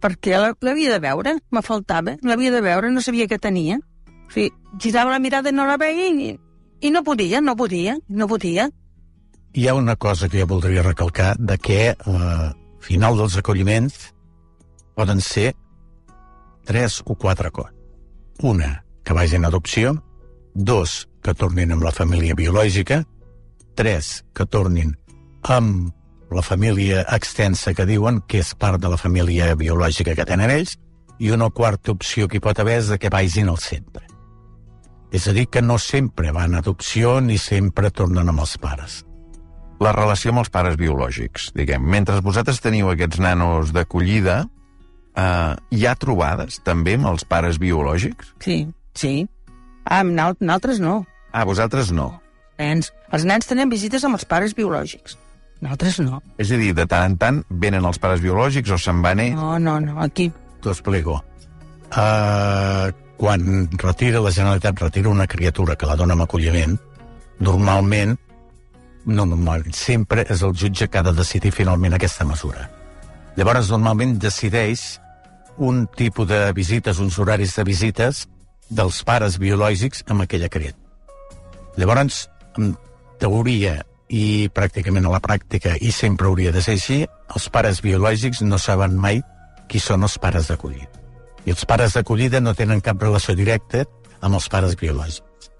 perquè 0.02 0.38
l'havia 0.38 0.92
de 0.92 1.00
veure, 1.02 1.36
me 1.50 1.62
faltava, 1.64 2.16
l'havia 2.22 2.52
de 2.54 2.62
veure, 2.62 2.90
no 2.92 3.02
sabia 3.02 3.26
què 3.26 3.38
tenia. 3.42 3.78
O 4.26 4.32
sigui, 4.32 4.52
girava 4.82 5.14
la 5.14 5.22
mirada 5.22 5.50
i 5.50 5.56
no 5.56 5.66
la 5.66 5.78
veia 5.80 6.10
i, 6.10 6.34
i 6.80 6.92
no 6.92 7.02
podia, 7.06 7.40
no 7.40 7.56
podia, 7.56 7.96
no 8.08 8.28
podia. 8.30 8.68
Hi 9.56 9.68
ha 9.68 9.74
una 9.74 9.96
cosa 9.96 10.28
que 10.28 10.42
jo 10.42 10.48
voldria 10.50 10.84
recalcar, 10.84 11.34
de 11.38 11.56
que 11.58 11.80
eh, 11.96 12.48
final 12.84 13.16
dels 13.18 13.38
acolliments 13.40 14.12
poden 14.94 15.22
ser 15.24 15.54
tres 16.68 17.00
o 17.04 17.16
quatre 17.16 17.50
coses. 17.50 17.72
Una, 18.44 18.84
que 19.02 19.14
vagin 19.16 19.46
a 19.46 19.48
adopció, 19.48 19.94
dos, 20.52 21.06
que 21.24 21.34
tornin 21.34 21.72
amb 21.72 21.86
la 21.86 21.94
família 21.94 22.36
biològica, 22.36 23.00
tres, 23.76 24.24
que 24.34 24.48
tornin 24.48 24.96
amb 25.46 25.92
la 26.34 26.42
família 26.42 27.04
extensa 27.14 27.74
que 27.74 27.86
diuen 27.86 28.20
que 28.26 28.40
és 28.42 28.54
part 28.58 28.82
de 28.82 28.90
la 28.90 28.98
família 28.98 29.54
biològica 29.54 30.16
que 30.18 30.26
tenen 30.26 30.50
ells, 30.50 30.74
i 31.18 31.30
una 31.32 31.48
quarta 31.50 31.94
opció 31.94 32.28
que 32.28 32.38
hi 32.38 32.44
pot 32.44 32.58
haver 32.60 32.80
és 32.80 32.90
de 32.92 32.98
que 33.00 33.12
vagin 33.12 33.48
al 33.48 33.60
centre. 33.62 34.04
És 35.14 35.28
a 35.30 35.32
dir, 35.32 35.46
que 35.48 35.62
no 35.62 35.78
sempre 35.78 36.32
van 36.34 36.56
a 36.56 36.60
adopció 36.64 37.20
ni 37.22 37.38
sempre 37.38 37.92
tornen 37.94 38.28
amb 38.28 38.42
els 38.42 38.56
pares. 38.60 39.04
La 39.80 39.92
relació 39.92 40.32
amb 40.32 40.42
els 40.42 40.50
pares 40.52 40.76
biològics, 40.80 41.52
diguem. 41.56 41.84
Mentre 41.84 42.18
vosaltres 42.24 42.60
teniu 42.64 42.90
aquests 42.90 43.20
nanos 43.22 43.72
d'acollida, 43.76 44.42
eh, 45.16 45.54
hi 45.70 45.86
ha 45.86 45.94
trobades 46.00 46.60
també 46.64 46.96
amb 46.98 47.12
els 47.12 47.24
pares 47.24 47.60
biològics? 47.62 48.34
Sí, 48.44 48.64
sí. 48.94 49.14
Ah, 49.84 50.00
amb 50.00 50.16
nosaltres 50.16 50.80
no. 50.82 51.04
Ah, 51.32 51.44
vosaltres 51.44 51.92
no. 51.92 52.16
Nens. 52.58 52.92
Els 53.12 53.24
nens 53.28 53.46
tenen 53.46 53.70
visites 53.70 54.04
amb 54.04 54.18
els 54.18 54.26
pares 54.28 54.56
biològics. 54.56 55.18
Nosaltres 55.60 56.00
no. 56.04 56.20
És 56.40 56.50
a 56.52 56.58
dir, 56.60 56.72
de 56.76 56.84
tant 56.88 57.12
en 57.12 57.14
tant 57.20 57.44
venen 57.50 57.84
els 57.88 58.00
pares 58.00 58.20
biològics 58.24 58.74
o 58.74 58.80
se'n 58.80 59.00
van 59.04 59.22
ells? 59.22 59.38
No, 59.38 59.56
no, 59.58 59.78
no. 59.80 60.00
Aquí 60.04 60.30
T'ho 60.66 60.72
explico. 60.72 61.20
Uh, 61.94 62.90
quan 63.16 63.68
retira 63.78 64.18
la 64.18 64.32
Generalitat 64.34 64.80
retira 64.82 65.12
una 65.12 65.28
criatura 65.30 65.76
que 65.76 65.86
la 65.86 65.94
dona 65.94 66.16
amb 66.16 66.24
acolliment, 66.24 66.74
normalment, 67.38 68.16
no 69.06 69.26
normalment, 69.30 69.76
sempre 69.78 70.24
és 70.26 70.42
el 70.42 70.56
jutge 70.58 70.88
que 70.90 70.98
ha 70.98 71.04
de 71.06 71.14
decidir 71.14 71.52
finalment 71.54 71.94
aquesta 71.94 72.26
mesura. 72.26 72.66
Llavors, 73.36 73.70
normalment 73.70 74.16
decideix 74.18 74.98
un 75.56 75.84
tipus 75.86 76.26
de 76.28 76.40
visites, 76.56 76.98
uns 76.98 77.18
horaris 77.22 77.54
de 77.54 77.64
visites 77.64 78.26
dels 78.68 79.02
pares 79.06 79.38
biològics 79.38 80.02
amb 80.10 80.26
aquella 80.26 80.50
criatura. 80.50 80.82
Llavors, 81.78 82.24
en 82.58 82.74
teoria 83.20 83.80
i 84.08 84.48
pràcticament 84.54 85.06
a 85.08 85.14
la 85.16 85.22
pràctica, 85.22 85.74
i 85.80 85.90
sempre 85.90 86.28
hauria 86.28 86.52
de 86.54 86.62
ser 86.62 86.76
així, 86.76 86.98
els 87.34 87.48
pares 87.50 87.82
biològics 87.82 88.42
no 88.46 88.58
saben 88.62 88.94
mai 88.96 89.22
qui 89.68 89.80
són 89.82 90.06
els 90.06 90.18
pares 90.22 90.50
d'acollida. 90.50 90.90
I 91.46 91.54
els 91.54 91.64
pares 91.66 91.94
d'acollida 91.94 92.40
no 92.42 92.54
tenen 92.54 92.82
cap 92.82 93.02
relació 93.02 93.34
directa 93.38 93.84
amb 94.20 94.38
els 94.38 94.48
pares 94.50 94.76
biològics. 94.78 95.50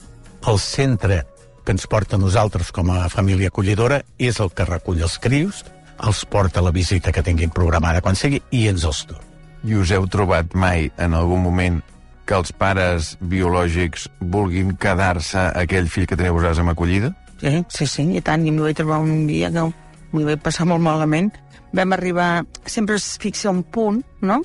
El 0.46 0.60
centre 0.62 1.24
que 1.66 1.74
ens 1.74 1.86
porta 1.90 2.14
a 2.14 2.22
nosaltres 2.22 2.70
com 2.70 2.92
a 2.94 3.08
família 3.10 3.50
acollidora 3.50 4.00
és 4.22 4.38
el 4.42 4.52
que 4.54 4.68
recull 4.68 5.02
els 5.02 5.18
crios, 5.18 5.64
els 6.06 6.24
porta 6.30 6.62
la 6.62 6.70
visita 6.70 7.12
que 7.12 7.24
tinguin 7.26 7.50
programada 7.50 8.02
quan 8.04 8.14
sigui 8.18 8.42
i 8.54 8.66
ens 8.70 8.84
els 8.86 9.02
torna. 9.08 9.24
I 9.66 9.74
us 9.74 9.90
heu 9.90 10.06
trobat 10.06 10.54
mai, 10.54 10.90
en 11.02 11.16
algun 11.18 11.42
moment, 11.42 11.80
que 12.26 12.34
els 12.34 12.52
pares 12.52 13.14
biològics 13.20 14.08
vulguin 14.20 14.74
quedar-se 14.82 15.46
aquell 15.54 15.88
fill 15.88 16.06
que 16.10 16.18
teniu 16.18 16.34
vosaltres 16.34 16.60
amb 16.62 16.72
acollida? 16.74 17.12
Sí, 17.40 17.52
sí, 17.68 17.86
sí, 17.86 18.04
i 18.16 18.22
tant. 18.24 18.44
I 18.46 18.52
m'hi 18.52 18.64
vaig 18.64 18.76
trobar 18.78 18.98
un 19.04 19.26
dia 19.28 19.50
que 19.54 19.64
m'hi 20.12 20.24
vaig 20.26 20.42
passar 20.42 20.66
molt 20.68 20.82
malament. 20.82 21.32
Vam 21.76 21.92
arribar... 21.94 22.44
Sempre 22.64 22.96
es 22.96 23.16
fixa 23.22 23.50
un 23.52 23.62
punt, 23.62 24.02
no? 24.20 24.40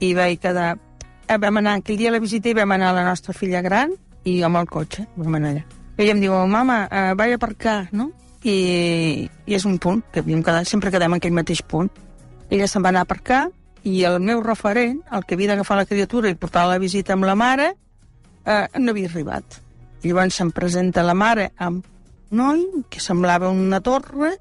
I 0.00 0.12
vaig 0.14 0.38
quedar... 0.42 0.76
eh, 1.26 1.38
Vam 1.40 1.62
anar 1.62 1.78
aquell 1.80 1.98
dia 1.98 2.12
a 2.12 2.16
la 2.16 2.22
visita 2.22 2.50
i 2.50 2.54
vam 2.54 2.76
anar 2.76 2.92
a 2.92 2.98
la 3.00 3.06
nostra 3.08 3.34
filla 3.34 3.62
gran 3.64 3.94
i 4.26 4.40
amb 4.46 4.58
el 4.60 4.66
cotxe, 4.70 5.06
vam 5.16 5.38
anar 5.38 5.54
allà. 5.54 5.64
I 5.96 6.02
ella 6.04 6.12
em 6.16 6.20
diu, 6.20 6.34
mama, 6.50 6.82
eh, 6.90 7.12
vaig 7.16 7.36
aparcar, 7.36 7.86
no? 7.96 8.10
I, 8.46 9.26
I 9.46 9.54
és 9.56 9.64
un 9.66 9.78
punt 9.82 10.02
que 10.12 10.20
havíem 10.20 10.42
quedat, 10.44 10.68
sempre 10.68 10.92
quedem 10.94 11.14
en 11.16 11.22
aquell 11.22 11.34
mateix 11.34 11.62
punt. 11.66 11.88
Ella 12.50 12.68
se'n 12.70 12.84
va 12.84 12.92
anar 12.92 13.02
a 13.02 13.08
aparcar 13.08 13.46
i 13.86 14.02
el 14.08 14.18
meu 14.18 14.42
referent, 14.42 14.98
el 15.14 15.22
que 15.24 15.36
havia 15.36 15.52
d'agafar 15.52 15.76
la 15.78 15.86
criatura 15.86 16.30
i 16.30 16.38
portar 16.38 16.66
la 16.66 16.80
visita 16.82 17.14
amb 17.14 17.26
la 17.28 17.36
mare, 17.38 17.68
eh, 18.44 18.64
no 18.78 18.90
havia 18.90 19.10
arribat. 19.10 19.60
I 20.02 20.10
llavors 20.10 20.34
se'm 20.34 20.50
presenta 20.54 21.04
la 21.06 21.14
mare 21.14 21.52
amb 21.56 21.84
un 21.84 21.96
noi 22.30 22.64
que 22.90 23.00
semblava 23.00 23.48
una 23.48 23.80
torre 23.80 24.32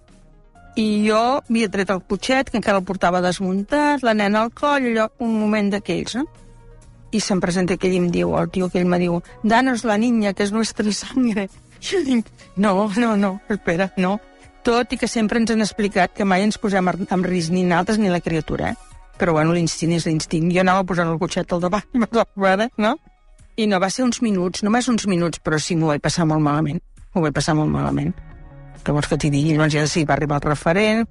i 0.75 1.05
jo 1.07 1.19
havia 1.37 1.69
tret 1.71 1.91
el 1.93 2.01
cotxet, 2.09 2.49
que 2.49 2.57
encara 2.57 2.81
el 2.81 2.87
portava 2.87 3.21
desmuntat, 3.21 4.03
la 4.03 4.15
nena 4.17 4.41
al 4.41 4.51
coll, 4.51 4.89
allò, 4.89 5.07
un 5.23 5.37
moment 5.39 5.69
d'aquells, 5.71 6.17
no? 6.19 6.25
I 7.15 7.21
se'm 7.23 7.39
presenta 7.39 7.77
aquell 7.77 7.93
i 7.95 8.01
em 8.01 8.09
diu, 8.11 8.33
el 8.35 8.49
tio 8.51 8.67
aquell 8.67 8.89
me 8.89 8.99
diu, 8.99 9.21
danos 9.43 9.85
la 9.85 9.95
niña, 10.01 10.33
que 10.33 10.43
és 10.43 10.51
nuestra 10.51 10.91
sangre. 10.91 11.47
Jo 11.85 12.01
dic, 12.03 12.27
no, 12.57 12.89
no, 12.97 13.13
no, 13.15 13.31
espera, 13.47 13.91
no. 13.95 14.17
Tot 14.65 14.91
i 14.91 14.97
que 14.97 15.07
sempre 15.07 15.39
ens 15.39 15.53
han 15.53 15.61
explicat 15.61 16.11
que 16.17 16.25
mai 16.25 16.43
ens 16.43 16.57
posem 16.57 16.89
en 16.89 17.23
risc 17.23 17.53
ni 17.53 17.63
nosaltres 17.63 18.01
ni 18.01 18.09
la 18.09 18.23
criatura, 18.25 18.73
eh? 18.73 18.84
Però 19.19 19.35
bueno, 19.35 19.53
l'instint 19.55 19.93
és 19.95 20.05
l'instint. 20.07 20.49
Jo 20.51 20.63
anava 20.65 20.83
posant 20.87 21.11
el 21.11 21.19
cotxet 21.19 21.53
al 21.55 21.63
davant, 21.63 22.07
mare, 22.35 22.69
no? 22.77 22.95
I 23.55 23.69
no 23.71 23.79
va 23.79 23.89
ser 23.89 24.03
uns 24.03 24.21
minuts, 24.21 24.63
només 24.67 24.89
uns 24.91 25.07
minuts, 25.07 25.39
però 25.39 25.59
sí 25.59 25.77
m'ho 25.79 25.93
vaig 25.93 26.03
passar 26.03 26.27
molt 26.27 26.43
malament. 26.43 26.81
M'ho 27.13 27.23
vaig 27.23 27.35
passar 27.35 27.55
molt 27.55 27.71
malament. 27.71 28.11
Què 28.83 28.93
vols 28.93 29.07
que 29.07 29.17
t'hi 29.17 29.31
digui? 29.31 29.55
Llavors 29.55 29.73
ja 29.73 29.85
sí, 29.87 30.03
va 30.03 30.17
arribar 30.17 30.41
el 30.41 30.49
referent, 30.49 31.05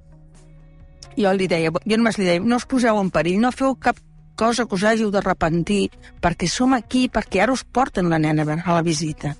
jo 1.17 1.31
li 1.31 1.47
deia, 1.47 1.71
jo 1.71 1.97
només 1.97 2.19
li 2.19 2.27
deia, 2.27 2.43
no 2.43 2.59
us 2.59 2.67
poseu 2.67 2.99
en 2.99 3.09
perill, 3.13 3.39
no 3.41 3.51
feu 3.55 3.75
cap 3.79 3.99
cosa 4.35 4.65
que 4.67 4.75
us 4.75 4.83
hàgiu 4.83 5.11
de 5.13 5.21
repentir, 5.23 5.89
perquè 6.21 6.47
som 6.51 6.75
aquí, 6.75 7.07
perquè 7.07 7.43
ara 7.43 7.55
us 7.55 7.63
porten 7.63 8.09
la 8.11 8.19
nena 8.19 8.43
a 8.57 8.75
la 8.75 8.83
visita. 8.83 9.35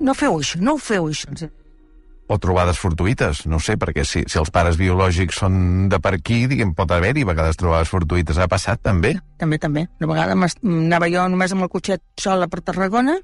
No 0.00 0.14
feu 0.16 0.38
això, 0.38 0.60
no 0.64 0.74
ho 0.74 0.80
feu 0.80 1.10
això. 1.10 1.50
O 2.30 2.36
trobades 2.38 2.78
fortuïtes, 2.78 3.42
no 3.50 3.58
sé, 3.58 3.74
perquè 3.74 4.04
si, 4.06 4.20
si 4.30 4.38
els 4.38 4.52
pares 4.54 4.76
biològics 4.78 5.40
són 5.42 5.88
de 5.90 5.98
per 5.98 6.12
aquí, 6.14 6.44
diguem, 6.46 6.76
pot 6.78 6.92
haver-hi 6.94 7.24
vegades 7.26 7.58
trobades 7.58 7.90
fortuïtes. 7.90 8.38
Ha 8.38 8.46
passat, 8.46 8.78
també? 8.86 9.16
També, 9.40 9.58
també. 9.58 9.88
Una 9.98 10.12
vegada 10.12 10.36
anava 10.38 11.08
jo 11.10 11.26
només 11.32 11.56
amb 11.56 11.66
el 11.66 11.72
cotxet 11.72 12.04
sola 12.22 12.46
per 12.46 12.62
Tarragona 12.62 13.16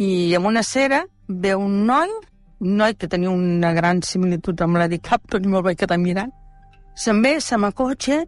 i 0.00 0.32
amb 0.38 0.48
una 0.48 0.64
cera 0.64 1.02
ve 1.28 1.52
un 1.54 1.84
noi, 1.84 2.08
un 2.64 2.76
noi 2.80 2.96
que 2.96 3.08
tenia 3.12 3.28
una 3.28 3.74
gran 3.76 4.00
similitud 4.00 4.64
amb 4.64 4.80
l'Eddie 4.80 5.04
Clapton 5.04 5.44
i 5.44 5.52
me'l 5.52 5.66
vaig 5.66 5.76
quedar 5.84 6.00
mirant. 6.00 6.32
Se'n 6.96 7.20
ve, 7.20 7.36
se 7.44 7.60
m'acotxa 7.60 8.22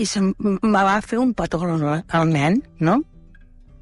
i 0.00 0.08
se'm, 0.08 0.32
me 0.40 0.72
va 0.88 0.96
fer 1.04 1.20
un 1.20 1.36
petó 1.36 1.60
al 1.60 2.32
nen, 2.32 2.62
no? 2.80 3.02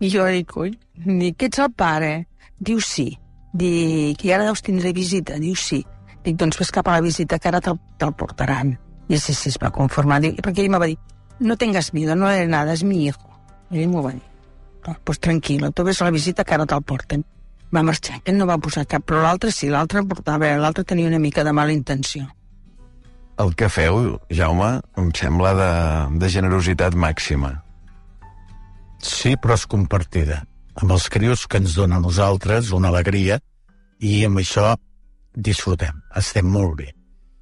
I 0.00 0.10
jo 0.10 0.26
dic, 0.26 0.56
ui, 0.56 0.74
dic, 1.06 1.38
que 1.38 1.46
ets 1.46 1.62
el 1.62 1.70
pare? 1.78 2.14
Diu 2.58 2.80
sí. 2.80 3.12
Dic, 3.52 4.22
i 4.24 4.32
ara 4.32 4.46
deus 4.46 4.62
tindre 4.62 4.92
visita? 4.94 5.38
Diu 5.42 5.56
sí. 5.58 5.82
Dic, 6.24 6.36
doncs 6.38 6.58
ves 6.60 6.70
cap 6.70 6.88
a 6.88 6.98
la 6.98 7.04
visita, 7.04 7.38
que 7.38 7.48
ara 7.50 7.60
te'l 7.64 7.78
te 7.98 8.10
portaran. 8.12 8.76
I 9.10 9.18
sí, 9.18 9.34
sí, 9.34 9.50
es 9.50 9.58
va 9.62 9.72
conformar. 9.74 10.20
Dic, 10.22 10.38
perquè 10.44 10.62
ell 10.62 10.70
me 10.70 10.78
va 10.78 10.88
dir, 10.90 10.98
no 11.40 11.56
tengas 11.56 11.92
miedo, 11.94 12.14
no 12.14 12.30
es 12.30 12.48
nada, 12.48 12.72
es 12.72 12.84
mi 12.84 13.06
hijo. 13.06 13.30
I 13.70 13.82
ell 13.82 13.90
m'ho 13.90 14.04
va 14.04 14.12
dir. 14.14 14.22
No, 14.86 14.96
pues 15.04 15.20
tranquil·la, 15.20 15.72
tu 15.72 15.84
ves 15.84 16.00
a 16.00 16.08
la 16.08 16.14
visita 16.14 16.44
que 16.44 16.54
ara 16.54 16.66
te'l 16.68 16.84
porten. 16.86 17.24
Va 17.74 17.82
marxar, 17.86 18.20
ell 18.24 18.38
no 18.38 18.46
va 18.48 18.58
posar 18.58 18.86
cap, 18.90 19.04
però 19.06 19.22
l'altre 19.22 19.52
sí, 19.54 19.68
l'altre 19.70 20.02
portava, 20.06 20.50
l'altre 20.58 20.84
tenia 20.84 21.10
una 21.10 21.20
mica 21.22 21.44
de 21.46 21.52
mala 21.54 21.72
intenció. 21.72 22.26
El 23.40 23.54
que 23.56 23.70
feu, 23.72 24.18
Jaume, 24.36 24.70
em 25.00 25.10
sembla 25.16 25.52
de, 25.56 25.70
de 26.20 26.28
generositat 26.28 26.96
màxima. 26.98 27.54
Sí, 29.00 29.36
però 29.40 29.56
és 29.56 29.64
compartida. 29.70 30.42
Amb 30.76 30.92
els 30.94 31.08
crios 31.10 31.46
que 31.50 31.58
ens 31.58 31.74
dona 31.74 31.96
a 31.98 32.00
nosaltres 32.04 32.70
una 32.76 32.88
alegria 32.88 33.40
i 34.00 34.24
amb 34.24 34.38
això 34.40 34.76
disfrutem, 35.34 35.98
estem 36.16 36.46
molt 36.46 36.76
bé. 36.78 36.92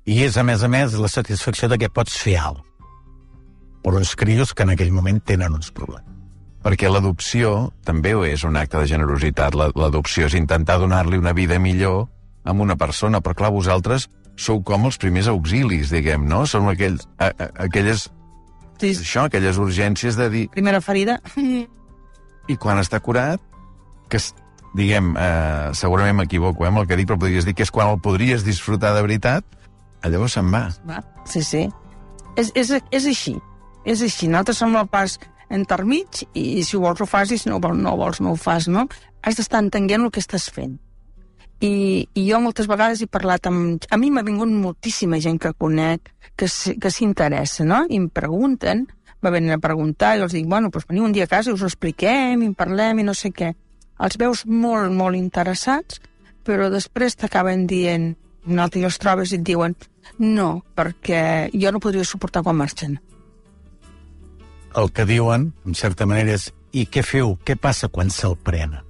I 0.08 0.23
és, 0.25 0.37
a 0.40 0.42
més 0.44 0.62
a 0.64 0.68
més, 0.73 0.94
la 0.97 1.08
satisfacció 1.12 1.68
de 1.68 1.76
que 1.78 1.90
pots 1.92 2.16
fer 2.16 2.38
alt 2.40 2.64
per 3.85 3.92
uns 3.94 4.14
crios 4.18 4.52
que 4.54 4.64
en 4.64 4.73
aquell 4.75 4.90
moment 4.92 5.20
tenen 5.25 5.54
uns 5.54 5.70
problemes. 5.73 6.04
Perquè 6.64 6.88
l'adopció 6.90 7.70
també 7.87 8.11
és 8.32 8.42
un 8.44 8.56
acte 8.58 8.80
de 8.80 8.87
generositat. 8.90 9.54
La- 9.54 9.70
L'adopció 9.76 10.26
és 10.26 10.35
intentar 10.35 10.78
donar-li 10.80 11.16
una 11.20 11.32
vida 11.32 11.58
millor 11.58 12.08
a 12.44 12.52
una 12.52 12.76
persona, 12.76 13.20
però 13.20 13.35
clar, 13.38 13.52
vosaltres 13.54 14.08
sou 14.37 14.62
com 14.62 14.85
els 14.87 14.99
primers 14.99 15.28
auxilis, 15.28 15.90
diguem, 15.90 16.26
no? 16.26 16.44
Són 16.47 16.66
aquells, 16.68 17.06
a, 17.18 17.26
a, 17.30 17.49
aquelles, 17.68 18.08
Sí, 18.78 18.92
això, 18.94 19.25
aquelles 19.26 19.56
urgències 19.58 20.14
de 20.16 20.28
dir, 20.30 20.44
primera 20.54 20.80
ferida, 20.80 21.20
i 22.48 22.56
quan 22.56 22.80
està 22.80 23.00
curat, 23.04 23.42
que, 24.08 24.20
diguem, 24.78 25.14
eh, 25.16 25.70
segurament 25.76 26.16
m'equivoco 26.18 26.64
eh, 26.64 26.70
amb 26.72 26.82
el 26.82 26.88
que 26.88 26.98
dic, 26.98 27.08
però 27.10 27.20
podries 27.20 27.46
dir 27.46 27.54
que 27.56 27.66
és 27.66 27.72
quan 27.74 27.92
el 27.92 28.00
podries 28.04 28.44
disfrutar 28.46 28.94
de 28.96 29.04
veritat, 29.04 29.44
llavors 30.08 30.38
se'n 30.38 30.50
va. 30.52 30.68
va, 30.88 31.02
sí, 31.26 31.42
sí. 31.42 31.66
És, 32.38 32.52
és, 32.54 32.70
és 32.94 33.06
així, 33.10 33.34
és 33.84 34.02
així. 34.04 34.28
Nosaltres 34.30 34.60
som 34.62 34.76
el 34.78 34.88
pas 34.88 35.18
intermig 35.54 36.22
i 36.36 36.62
si 36.64 36.76
ho 36.76 36.82
vols 36.84 37.00
ho 37.00 37.06
fas 37.08 37.32
i 37.32 37.38
si 37.40 37.48
no 37.50 37.58
no, 37.58 37.96
vols, 37.96 38.20
no 38.20 38.32
ho 38.32 38.36
fas, 38.36 38.68
no? 38.68 38.86
Has 39.22 39.36
d'estar 39.36 39.62
entenent 39.64 40.04
el 40.04 40.12
que 40.14 40.22
estàs 40.22 40.48
fent. 40.52 40.78
I, 41.60 42.06
I 42.14 42.28
jo 42.28 42.38
moltes 42.38 42.68
vegades 42.70 43.02
he 43.02 43.08
parlat 43.10 43.48
amb... 43.50 43.82
A 43.90 43.98
mi 43.98 44.12
m'ha 44.14 44.22
vingut 44.22 44.48
moltíssima 44.48 45.18
gent 45.18 45.40
que 45.42 45.50
conec, 45.58 46.12
que, 46.38 46.46
que 46.46 46.90
s'interessa, 46.94 47.66
no? 47.66 47.82
I 47.90 47.98
em 47.98 48.06
pregunten, 48.14 48.86
me 49.22 49.32
venen 49.34 49.56
a 49.56 49.62
preguntar, 49.62 50.16
i 50.16 50.22
els 50.25 50.34
dic, 50.37 50.46
bueno, 50.46 50.70
doncs 50.70 50.88
veniu 50.88 51.06
un 51.06 51.14
dia 51.14 51.26
a 51.26 51.30
casa 51.30 51.50
i 51.50 51.56
us 51.56 51.64
ho 51.64 51.70
expliquem, 51.70 52.42
i 52.42 52.50
en 52.50 52.54
parlem, 52.58 53.00
i 53.00 53.06
no 53.08 53.14
sé 53.16 53.32
què. 53.34 53.52
Els 53.98 54.18
veus 54.20 54.44
molt, 54.46 54.92
molt 54.94 55.18
interessats, 55.18 56.00
però 56.46 56.68
després 56.70 57.18
t'acaben 57.18 57.66
dient, 57.66 58.12
un 58.48 58.62
altre 58.62 58.84
els 58.87 58.98
trobes 59.02 59.32
i 59.32 59.38
et 59.40 59.44
diuen, 59.44 59.75
no, 60.18 60.62
perquè 60.78 61.50
jo 61.52 61.72
no 61.75 61.82
podria 61.82 62.06
suportar 62.06 62.44
quan 62.46 62.56
marxen. 62.56 62.98
El 64.76 64.92
que 64.94 65.04
diuen, 65.08 65.50
en 65.66 65.75
certa 65.75 66.06
manera, 66.06 66.37
és 66.38 66.52
i 66.72 66.87
què 66.87 67.02
feu? 67.02 67.37
Què 67.44 67.56
passa 67.56 67.88
quan 67.88 68.12
se'l 68.12 68.37
prenen? 68.37 68.84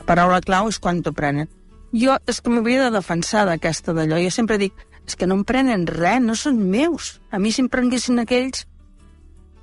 La 0.00 0.06
paraula 0.08 0.40
clau 0.44 0.70
és 0.72 0.80
quan 0.82 1.02
t'ho 1.04 1.12
prenen. 1.16 1.48
Jo 1.92 2.16
és 2.30 2.40
que 2.40 2.50
m'hauria 2.50 2.86
de 2.86 2.94
defensar 2.96 3.44
d'aquesta 3.46 3.94
d'allò. 3.94 4.18
Jo 4.22 4.30
sempre 4.34 4.58
dic, 4.58 4.74
és 5.06 5.16
que 5.18 5.28
no 5.28 5.36
em 5.38 5.44
prenen 5.44 5.86
res, 5.90 6.20
no 6.22 6.36
són 6.38 6.60
meus. 6.70 7.18
A 7.30 7.38
mi 7.38 7.52
si 7.52 7.64
em 7.64 7.68
prenguessin 7.70 8.22
aquells, 8.22 8.64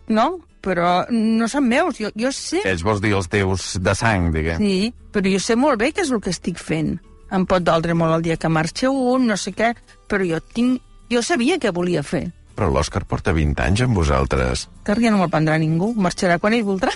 no? 0.09 0.29
però 0.67 1.05
no 1.13 1.47
són 1.47 1.67
meus. 1.69 1.99
Jo, 2.01 2.11
jo 2.17 2.31
sé... 2.35 2.61
Ells 2.67 2.83
vols 2.85 3.01
dir 3.03 3.13
els 3.17 3.29
teus 3.31 3.75
de 3.83 3.93
sang, 3.97 4.31
diguem. 4.33 4.59
Sí, 4.59 4.89
però 5.13 5.31
jo 5.31 5.39
sé 5.43 5.55
molt 5.59 5.79
bé 5.81 5.93
què 5.95 6.03
és 6.03 6.11
el 6.11 6.21
que 6.23 6.33
estic 6.33 6.59
fent. 6.61 6.97
Em 7.33 7.45
pot 7.47 7.63
doldre 7.63 7.95
molt 7.97 8.17
el 8.17 8.25
dia 8.25 8.37
que 8.39 8.51
marxa 8.51 8.91
un, 8.91 9.27
no 9.27 9.37
sé 9.39 9.53
què, 9.55 9.73
però 10.09 10.27
jo 10.27 10.41
tinc... 10.53 10.83
Jo 11.11 11.21
sabia 11.23 11.55
què 11.55 11.71
volia 11.71 12.03
fer. 12.03 12.25
Però 12.57 12.67
l'Òscar 12.73 13.05
porta 13.07 13.31
20 13.35 13.63
anys 13.63 13.85
amb 13.85 13.95
vosaltres. 13.95 14.65
Que 14.83 14.95
ja 14.99 15.11
no 15.13 15.21
me'l 15.21 15.31
prendrà 15.31 15.55
ningú, 15.61 15.93
marxarà 15.95 16.35
quan 16.41 16.55
ell 16.57 16.65
voldrà. 16.67 16.91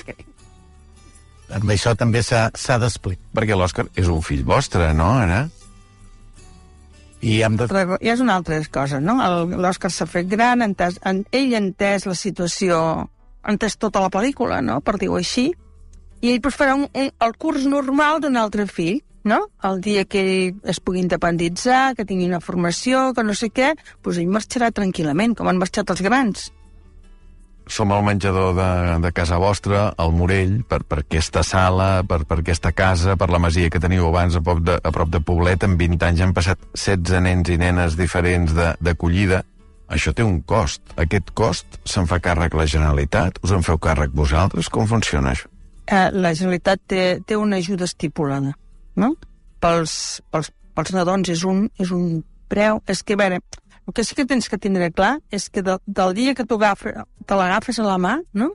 Amb 1.55 1.71
això 1.71 1.93
també 1.99 2.23
s'ha 2.25 2.49
s'ha 2.55 2.79
d'explicar. 2.81 3.23
Perquè 3.37 3.55
l'Òscar 3.55 3.87
és 3.95 4.09
un 4.11 4.23
fill 4.25 4.43
vostre, 4.47 4.89
no, 4.97 5.13
ara? 5.23 5.45
I 7.21 7.41
hem 7.45 7.57
de... 7.57 7.67
Ja 7.69 8.15
és 8.15 8.21
una 8.23 8.35
altra 8.39 8.57
cosa, 8.73 8.99
no? 8.99 9.17
L'Òscar 9.45 9.91
s'ha 9.93 10.07
fet 10.09 10.29
gran, 10.29 10.63
entès, 10.65 10.97
en, 11.05 11.21
ell 11.31 11.53
ha 11.53 11.61
entès 11.61 12.07
la 12.09 12.17
situació, 12.17 12.79
ha 13.41 13.53
entès 13.53 13.77
tota 13.77 14.01
la 14.01 14.09
pel·lícula, 14.13 14.61
no?, 14.65 14.79
per 14.81 14.97
dir-ho 14.97 15.19
així, 15.19 15.51
i 16.21 16.33
ell 16.33 16.41
pues, 16.41 16.57
farà 16.57 16.75
un, 16.77 16.87
un, 16.89 17.11
el 17.25 17.37
curs 17.37 17.67
normal 17.69 18.21
d'un 18.21 18.37
altre 18.41 18.65
fill, 18.69 19.01
no? 19.23 19.43
El 19.65 19.81
dia 19.85 20.05
que 20.09 20.21
ell 20.21 20.71
es 20.73 20.81
pugui 20.81 21.01
independitzar, 21.03 21.93
que 21.97 22.07
tingui 22.09 22.29
una 22.29 22.41
formació, 22.41 23.11
que 23.13 23.25
no 23.25 23.37
sé 23.37 23.51
què, 23.53 23.75
doncs 24.01 24.17
ell 24.17 24.33
marxarà 24.33 24.71
tranquil·lament, 24.73 25.37
com 25.37 25.49
han 25.49 25.61
marxat 25.61 25.93
els 25.93 26.01
grans. 26.05 26.49
Som 27.71 27.93
al 27.95 28.03
menjador 28.03 28.51
de, 28.57 28.69
de 28.99 29.11
casa 29.15 29.37
vostra, 29.39 29.85
al 29.95 30.11
Morell, 30.11 30.57
per, 30.67 30.81
per 30.83 30.97
aquesta 31.05 31.39
sala, 31.47 32.01
per, 32.03 32.25
per 32.27 32.41
aquesta 32.41 32.73
casa, 32.75 33.15
per 33.15 33.29
la 33.31 33.39
masia 33.39 33.69
que 33.71 33.79
teniu 33.79 34.09
abans 34.09 34.35
a 34.35 34.41
prop 34.43 34.59
de, 34.67 34.75
a 34.75 34.91
prop 34.91 35.13
de 35.13 35.21
Poblet. 35.23 35.63
En 35.63 35.77
20 35.79 36.03
anys 36.09 36.23
han 36.25 36.33
passat 36.35 36.59
16 36.75 37.23
nens 37.23 37.47
i 37.47 37.55
nenes 37.61 37.95
diferents 37.95 38.51
d'acollida. 38.57 39.39
Això 39.87 40.11
té 40.15 40.25
un 40.27 40.41
cost. 40.47 40.83
Aquest 40.99 41.31
cost 41.31 41.79
se'n 41.87 42.11
fa 42.11 42.19
càrrec 42.19 42.59
la 42.59 42.67
Generalitat? 42.67 43.39
Us 43.39 43.55
en 43.55 43.63
feu 43.63 43.79
càrrec 43.79 44.11
vosaltres? 44.19 44.67
Com 44.67 44.91
funciona 44.91 45.31
això? 45.31 45.47
Eh, 45.87 46.09
la 46.11 46.35
Generalitat 46.35 46.83
té, 46.91 47.05
té 47.23 47.39
una 47.39 47.63
ajuda 47.63 47.87
estipulada, 47.87 48.51
no? 48.99 49.13
Pels, 49.63 49.95
pels, 50.27 50.51
pels 50.75 50.91
nadons 50.95 51.31
és 51.31 51.47
un, 51.47 51.69
és 51.79 51.95
un 51.95 52.19
preu... 52.51 52.83
És 52.91 52.99
que, 53.03 53.15
a 53.15 53.23
veure, 53.23 53.39
el 53.87 53.93
que 53.93 54.03
sí 54.03 54.15
que 54.15 54.25
tens 54.25 54.49
que 54.49 54.59
tindre 54.61 54.91
clar 54.93 55.19
és 55.33 55.49
que 55.49 55.63
de, 55.65 55.77
del 55.85 56.13
dia 56.17 56.35
que 56.37 56.45
tu 56.45 56.59
agafes, 56.59 57.01
te 57.25 57.37
l'agafes 57.37 57.79
a 57.79 57.87
la 57.87 57.97
mà, 57.97 58.19
no? 58.33 58.51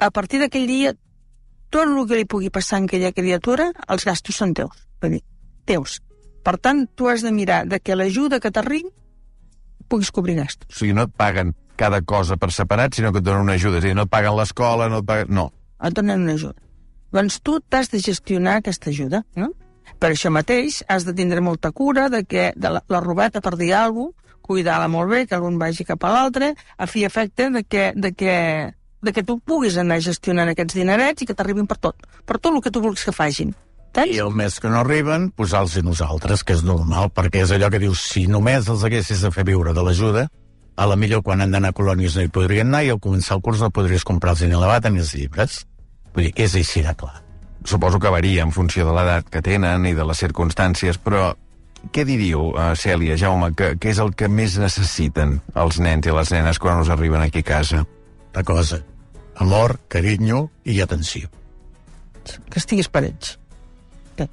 A 0.00 0.10
partir 0.14 0.40
d'aquell 0.40 0.66
dia, 0.68 0.94
tot 1.70 1.88
el 1.88 2.06
que 2.08 2.20
li 2.20 2.26
pugui 2.28 2.50
passar 2.50 2.80
a 2.80 2.86
aquella 2.86 3.12
criatura, 3.12 3.70
els 3.88 4.06
gastos 4.06 4.38
són 4.40 4.54
teus. 4.54 4.86
Vull 5.02 5.18
dir, 5.18 5.24
teus. 5.68 5.98
Per 6.46 6.56
tant, 6.58 6.86
tu 6.96 7.10
has 7.10 7.22
de 7.22 7.32
mirar 7.32 7.66
de 7.68 7.80
que 7.80 7.96
l'ajuda 7.96 8.40
que 8.40 8.50
t'arribi 8.50 8.88
puguis 9.90 10.10
cobrir 10.14 10.38
gastos. 10.38 10.70
O 10.70 10.78
sigui, 10.78 10.94
no 10.96 11.08
et 11.08 11.14
paguen 11.16 11.52
cada 11.80 12.00
cosa 12.02 12.36
per 12.36 12.52
separat, 12.54 12.94
sinó 12.94 13.12
que 13.12 13.20
et 13.20 13.26
donen 13.26 13.48
una 13.48 13.56
ajuda. 13.58 13.78
És 13.80 13.84
a 13.84 13.90
dir, 13.90 13.96
no 13.98 14.06
et 14.06 14.12
paguen 14.12 14.36
l'escola, 14.38 14.88
no 14.88 15.00
et 15.02 15.08
paguen... 15.08 15.34
No. 15.34 15.50
et 15.82 15.96
donen 15.96 16.22
una 16.26 16.36
ajuda. 16.38 16.56
Doncs 17.10 17.40
tu 17.42 17.58
t'has 17.60 17.90
de 17.90 17.98
gestionar 17.98 18.60
aquesta 18.60 18.90
ajuda, 18.90 19.24
no? 19.36 19.50
Per 20.00 20.12
això 20.12 20.30
mateix 20.30 20.84
has 20.88 21.04
de 21.04 21.14
tindre 21.16 21.42
molta 21.42 21.72
cura 21.72 22.08
de 22.12 22.22
que 22.24 22.52
de 22.56 22.70
la, 22.76 22.82
la 22.88 23.00
robeta, 23.00 23.40
per 23.42 23.56
dir 23.58 23.72
alguna 23.74 24.12
cosa, 24.12 24.29
cuidar-la 24.50 24.90
molt 24.90 25.12
bé, 25.12 25.24
que 25.30 25.38
algun 25.38 25.60
vagi 25.62 25.86
cap 25.86 26.02
a 26.04 26.12
l'altre, 26.16 26.52
a 26.76 26.90
fi 26.90 27.04
i 27.04 27.08
efecte 27.08 27.48
de 27.54 27.62
que, 27.62 27.90
de, 27.94 28.12
que, 28.18 28.36
de 29.00 29.14
que 29.14 29.26
tu 29.26 29.38
puguis 29.38 29.78
anar 29.78 30.00
gestionant 30.02 30.50
aquests 30.50 30.74
dinerets 30.80 31.22
i 31.22 31.28
que 31.28 31.36
t'arribin 31.38 31.70
per 31.70 31.78
tot, 31.78 32.08
per 32.26 32.40
tot 32.42 32.52
el 32.56 32.64
que 32.64 32.72
tu 32.74 32.82
vulguis 32.82 33.06
que 33.06 33.14
facin. 33.14 33.54
Tens? 33.94 34.12
I 34.14 34.20
el 34.22 34.30
mes 34.34 34.60
que 34.62 34.70
no 34.70 34.82
arriben, 34.82 35.30
posar-los 35.34 35.76
a 35.80 35.82
nosaltres, 35.82 36.44
que 36.46 36.54
és 36.54 36.62
normal, 36.66 37.10
perquè 37.14 37.42
és 37.42 37.54
allò 37.54 37.70
que 37.70 37.80
dius, 37.82 38.02
si 38.12 38.28
només 38.30 38.68
els 38.70 38.84
haguessis 38.86 39.22
de 39.26 39.32
fer 39.34 39.46
viure 39.46 39.74
de 39.74 39.82
l'ajuda, 39.86 40.28
a 40.80 40.86
la 40.86 40.96
millor 40.96 41.24
quan 41.26 41.42
han 41.42 41.50
d'anar 41.54 41.72
a 41.74 41.76
colònies 41.76 42.14
no 42.16 42.22
hi 42.24 42.30
podrien 42.32 42.70
anar 42.70 42.84
i 42.86 42.92
al 42.92 43.00
començar 43.02 43.36
el 43.36 43.42
curs 43.44 43.60
no 43.60 43.72
podries 43.74 44.06
comprar-los 44.06 44.46
ni 44.46 44.56
la 44.56 44.70
bata 44.70 44.90
ni 44.90 45.02
els 45.02 45.12
llibres. 45.18 45.64
Vull 46.14 46.30
dir, 46.30 46.34
és 46.46 46.54
així 46.56 46.82
de 46.86 46.94
clar. 46.96 47.18
Suposo 47.68 48.00
que 48.00 48.10
varia 48.14 48.46
en 48.46 48.54
funció 48.54 48.86
de 48.86 48.94
l'edat 48.96 49.28
que 49.28 49.42
tenen 49.44 49.84
i 49.86 49.92
de 49.94 50.06
les 50.06 50.22
circumstàncies, 50.22 50.98
però 51.02 51.34
què 51.88 52.04
diríeu, 52.04 52.50
uh, 52.52 52.70
Cèlia, 52.76 53.16
Jaume, 53.18 53.50
que, 53.56 53.72
que 53.80 53.90
és 53.90 53.98
el 54.02 54.12
que 54.14 54.28
més 54.28 54.58
necessiten 54.60 55.38
els 55.58 55.80
nens 55.80 56.06
i 56.06 56.14
les 56.14 56.32
nenes 56.34 56.60
quan 56.60 56.82
us 56.82 56.92
arriben 56.92 57.24
aquí 57.24 57.40
a 57.40 57.48
casa? 57.54 57.84
De 58.34 58.44
cosa. 58.46 58.82
Amor, 59.40 59.78
carinyo 59.88 60.48
i 60.64 60.80
atenció. 60.84 61.30
que 62.50 62.60
estiguis 62.60 62.88
per 62.92 63.04
ells. 63.08 63.38
Que, 64.16 64.28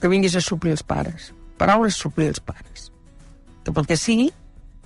que 0.00 0.10
vinguis 0.10 0.34
a 0.36 0.42
suplir 0.44 0.74
els 0.74 0.82
pares. 0.82 1.32
Paraules 1.58 1.96
suplir 1.96 2.28
els 2.32 2.42
pares. 2.42 2.90
Que 3.64 3.72
pel 3.72 3.86
que 3.86 3.96
sigui, 3.96 4.28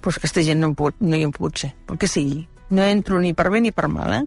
doncs 0.04 0.20
aquesta 0.20 0.44
gent 0.44 0.60
no, 0.60 0.74
pot, 0.78 1.00
no 1.00 1.16
hi 1.16 1.24
en 1.26 1.32
pot 1.34 1.56
ser. 1.58 1.72
Pel 1.88 1.98
que 1.98 2.10
sigui. 2.10 2.44
No 2.72 2.84
entro 2.84 3.18
ni 3.20 3.32
per 3.36 3.48
bé 3.52 3.60
ni 3.64 3.72
per 3.72 3.88
mal, 3.88 4.12
eh? 4.20 4.22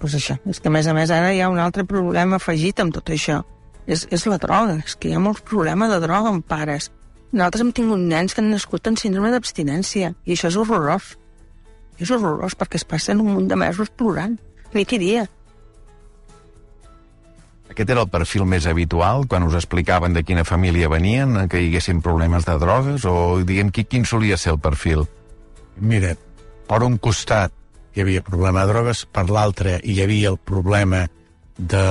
Doncs 0.00 0.16
això. 0.20 0.36
És 0.48 0.60
que, 0.60 0.68
a 0.68 0.74
més 0.74 0.86
a 0.86 0.94
més, 0.96 1.10
ara 1.10 1.32
hi 1.32 1.40
ha 1.40 1.50
un 1.52 1.60
altre 1.60 1.84
problema 1.88 2.36
afegit 2.36 2.80
amb 2.84 2.94
tot 2.94 3.10
això. 3.12 3.42
És, 3.86 4.06
és 4.10 4.26
la 4.26 4.38
droga. 4.42 4.80
És 4.84 4.96
que 4.98 5.10
hi 5.10 5.16
ha 5.16 5.22
molts 5.22 5.44
problemes 5.46 5.92
de 5.92 6.00
droga 6.02 6.32
amb 6.32 6.46
pares. 6.46 6.90
Nosaltres 7.32 7.64
hem 7.64 7.72
tingut 7.76 8.02
nens 8.02 8.34
que 8.34 8.42
han 8.42 8.50
nascut 8.52 8.86
amb 8.88 9.00
síndrome 9.00 9.30
d'abstinència. 9.34 10.12
I 10.26 10.34
això 10.34 10.50
és 10.50 10.58
horrorós. 10.60 11.14
És 11.98 12.12
horrorós 12.12 12.58
perquè 12.58 12.80
es 12.80 12.86
passen 12.88 13.22
un 13.22 13.32
munt 13.34 13.48
de 13.50 13.58
mesos 13.58 13.90
plorant. 13.90 14.36
Nit 14.74 14.92
i 14.92 15.00
dia. 15.00 15.26
Aquest 17.70 17.90
era 17.90 18.04
el 18.04 18.10
perfil 18.10 18.46
més 18.48 18.66
habitual 18.70 19.26
quan 19.28 19.44
us 19.46 19.56
explicaven 19.58 20.14
de 20.14 20.22
quina 20.24 20.46
família 20.48 20.88
venien, 20.88 21.42
que 21.50 21.60
hi 21.60 21.70
haguessin 21.70 22.00
problemes 22.02 22.46
de 22.46 22.54
drogues, 22.62 23.04
o 23.04 23.42
diguem, 23.44 23.72
qui, 23.74 23.84
quin 23.84 24.06
solia 24.06 24.38
ser 24.40 24.54
el 24.54 24.60
perfil? 24.62 25.04
Mira, 25.76 26.14
per 26.70 26.80
un 26.86 26.96
costat 27.02 27.52
hi 27.96 28.04
havia 28.04 28.22
problema 28.24 28.62
de 28.62 28.72
drogues, 28.72 29.04
per 29.10 29.26
l'altre 29.28 29.80
hi 29.82 29.98
havia 30.04 30.30
el 30.32 30.38
problema 30.38 31.06
de 31.56 31.82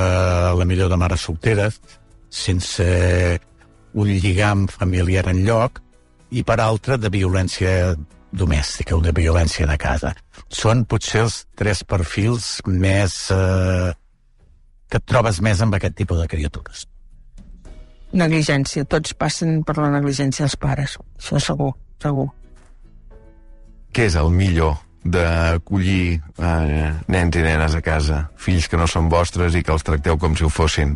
la 0.59 0.65
millor 0.65 0.89
de 0.89 0.97
mares 0.97 1.25
solteres, 1.25 1.79
sense 2.29 2.85
un 3.95 4.11
lligam 4.11 4.67
familiar 4.67 5.27
en 5.31 5.45
lloc, 5.47 5.81
i 6.31 6.43
per 6.43 6.59
altre 6.59 6.97
de 6.99 7.09
violència 7.09 7.95
domèstica 8.35 8.95
o 8.97 9.01
de 9.01 9.13
violència 9.15 9.67
de 9.69 9.77
casa. 9.79 10.11
Són 10.49 10.83
potser 10.85 11.25
els 11.25 11.43
tres 11.55 11.83
perfils 11.83 12.59
més... 12.67 13.29
Eh, 13.31 13.93
que 14.85 14.99
et 15.01 15.05
trobes 15.09 15.39
més 15.41 15.61
amb 15.65 15.73
aquest 15.73 15.95
tipus 15.97 16.19
de 16.21 16.27
criatures. 16.29 16.85
Negligència. 18.15 18.85
Tots 18.85 19.15
passen 19.17 19.63
per 19.65 19.79
la 19.79 19.89
negligència 19.95 20.45
dels 20.45 20.57
pares. 20.61 20.97
Això 21.17 21.41
segur, 21.41 21.71
segur. 22.03 22.27
Què 23.95 24.05
és 24.11 24.17
el 24.19 24.29
millor 24.35 24.75
d'acollir 25.05 26.17
eh, 26.17 26.91
nens 27.07 27.37
i 27.37 27.43
nenes 27.45 27.77
a 27.77 27.81
casa? 27.85 28.25
Fills 28.41 28.67
que 28.67 28.79
no 28.79 28.87
són 28.89 29.09
vostres 29.11 29.55
i 29.55 29.61
que 29.63 29.73
els 29.75 29.85
tracteu 29.85 30.17
com 30.17 30.35
si 30.35 30.45
ho 30.45 30.49
fossin. 30.49 30.95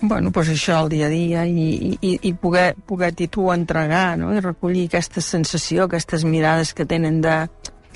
Bueno, 0.00 0.30
doncs 0.30 0.52
això, 0.52 0.84
el 0.84 0.92
dia 0.92 1.08
a 1.08 1.10
dia, 1.10 1.42
i, 1.48 1.96
i, 1.98 2.12
i 2.28 2.32
poder, 2.38 2.76
poder-t'hi 2.86 3.26
tu 3.34 3.48
entregar, 3.50 4.12
no? 4.20 4.30
I 4.30 4.42
recollir 4.44 4.86
aquesta 4.86 5.22
sensació, 5.24 5.88
aquestes 5.88 6.24
mirades 6.28 6.74
que 6.74 6.86
tenen 6.86 7.20
de... 7.24 7.40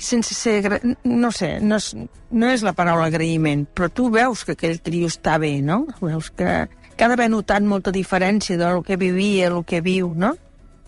Sense 0.03 0.35
ser... 0.35 0.81
No 1.07 1.29
sé, 1.31 1.59
no 1.63 1.77
és, 1.79 1.93
no 1.95 2.49
és 2.51 2.63
la 2.65 2.73
paraula 2.75 3.07
agraïment, 3.07 3.63
però 3.71 3.87
tu 3.87 4.09
veus 4.11 4.43
que 4.43 4.57
aquell 4.57 4.81
trio 4.83 5.07
està 5.07 5.37
bé, 5.39 5.53
no? 5.63 5.85
Veus 6.01 6.27
que, 6.35 6.65
que 6.91 7.05
ha 7.05 7.11
d'haver 7.13 7.29
notat 7.31 7.63
molta 7.63 7.93
diferència 7.95 8.59
del 8.59 8.83
que 8.83 8.99
vivia, 8.99 9.47
el 9.53 9.61
que 9.63 9.79
viu, 9.85 10.11
no? 10.11 10.33